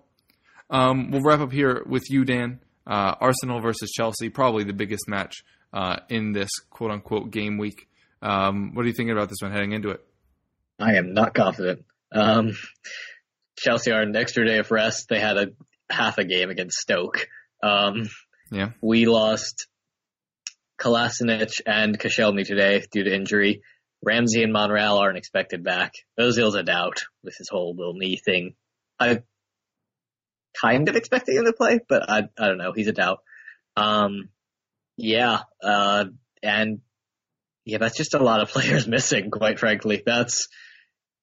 [0.70, 2.60] Um, we'll wrap up here with you, Dan.
[2.88, 5.44] Uh, Arsenal versus Chelsea, probably the biggest match
[5.74, 7.88] uh, in this quote unquote game week.
[8.22, 10.04] Um, what are you thinking about this one heading into it?
[10.80, 11.86] I am not confident.
[12.12, 12.56] Um,
[13.58, 15.08] Chelsea are an extra day of rest.
[15.10, 15.48] They had a
[15.90, 17.28] half a game against Stoke.
[17.64, 18.10] Um,
[18.52, 18.72] Yeah.
[18.82, 19.68] we lost
[20.80, 23.62] Kolasinac and Koscielny today due to injury.
[24.04, 25.94] Ramsey and Monreal aren't expected back.
[26.20, 28.56] Ozil's a doubt with his whole little knee thing.
[29.00, 29.24] I
[30.62, 32.72] kind of expecting him to play, but I I don't know.
[32.74, 33.20] He's a doubt.
[33.76, 34.30] Um,
[34.98, 36.06] yeah, uh,
[36.44, 36.80] and
[37.66, 39.32] yeah, that's just a lot of players missing.
[39.32, 40.48] Quite frankly, that's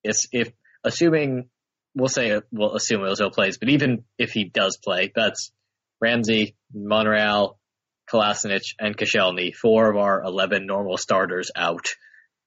[0.03, 0.51] it's if
[0.85, 1.49] assuming
[1.95, 5.53] we'll say we'll assume Ozil plays, but even if he does play, that's
[6.01, 7.59] Ramsey, Monreal,
[8.13, 11.87] Kolasinac, and Koscielny, four of our 11 normal starters out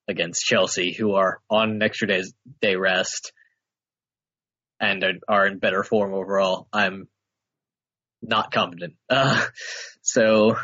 [0.08, 3.34] against Chelsea, who are on an extra day's day rest
[4.80, 6.68] and are, in better form overall.
[6.72, 7.08] I'm
[8.22, 8.96] not confident.
[9.10, 9.46] Uh,
[10.02, 10.58] so,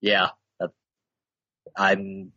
[0.00, 0.28] yeah,
[1.76, 2.32] I'm.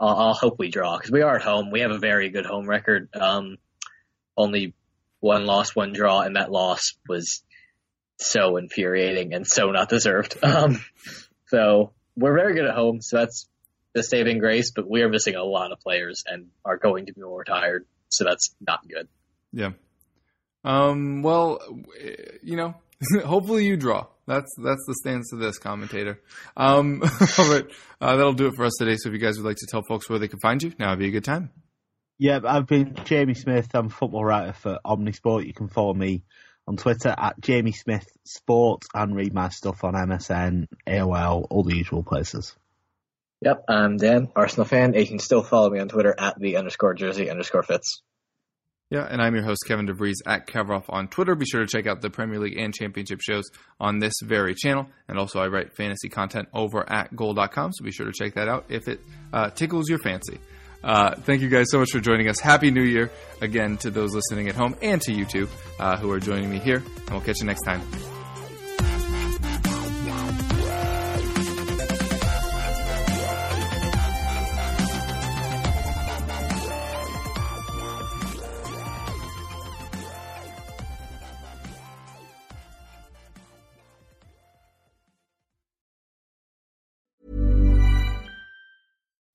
[0.00, 1.70] I'll, I'll hope we draw because we are at home.
[1.70, 3.08] We have a very good home record.
[3.14, 3.58] Um,
[4.36, 4.74] only
[5.20, 7.42] one loss, one draw, and that loss was
[8.18, 10.36] so infuriating and so not deserved.
[10.42, 10.84] Um,
[11.48, 13.48] so we're very good at home, so that's
[13.94, 14.70] the saving grace.
[14.74, 17.86] But we are missing a lot of players and are going to be more tired,
[18.08, 19.08] so that's not good.
[19.52, 19.72] Yeah.
[20.64, 21.60] Um, well,
[22.42, 22.74] you know,
[23.24, 24.06] hopefully you draw.
[24.26, 26.20] That's that's the stance of this commentator.
[26.56, 27.02] Um,
[27.38, 27.64] all right,
[28.00, 28.96] uh, that'll do it for us today.
[28.96, 30.90] So if you guys would like to tell folks where they can find you, now
[30.90, 31.50] would be a good time.
[32.18, 33.68] Yeah, I've been Jamie Smith.
[33.74, 35.46] I'm a football writer for Omnisport.
[35.46, 36.24] You can follow me
[36.68, 41.74] on Twitter at Jamie Smith Sports and read my stuff on MSN, AOL, all the
[41.74, 42.54] usual places.
[43.40, 44.92] Yep, I'm Dan, Arsenal fan.
[44.92, 48.02] You can still follow me on Twitter at the underscore jersey underscore fits.
[48.90, 51.34] Yeah, and I'm your host, Kevin DeVries at Kevroff on Twitter.
[51.34, 53.44] Be sure to check out the Premier League and Championship shows
[53.80, 54.88] on this very channel.
[55.08, 58.48] And also, I write fantasy content over at goal.com, so be sure to check that
[58.48, 59.00] out if it
[59.32, 60.38] uh, tickles your fancy.
[60.82, 62.38] Uh, thank you guys so much for joining us.
[62.40, 63.10] Happy New Year
[63.40, 65.48] again to those listening at home and to you two
[65.78, 66.82] uh, who are joining me here.
[66.96, 67.82] And we'll catch you next time.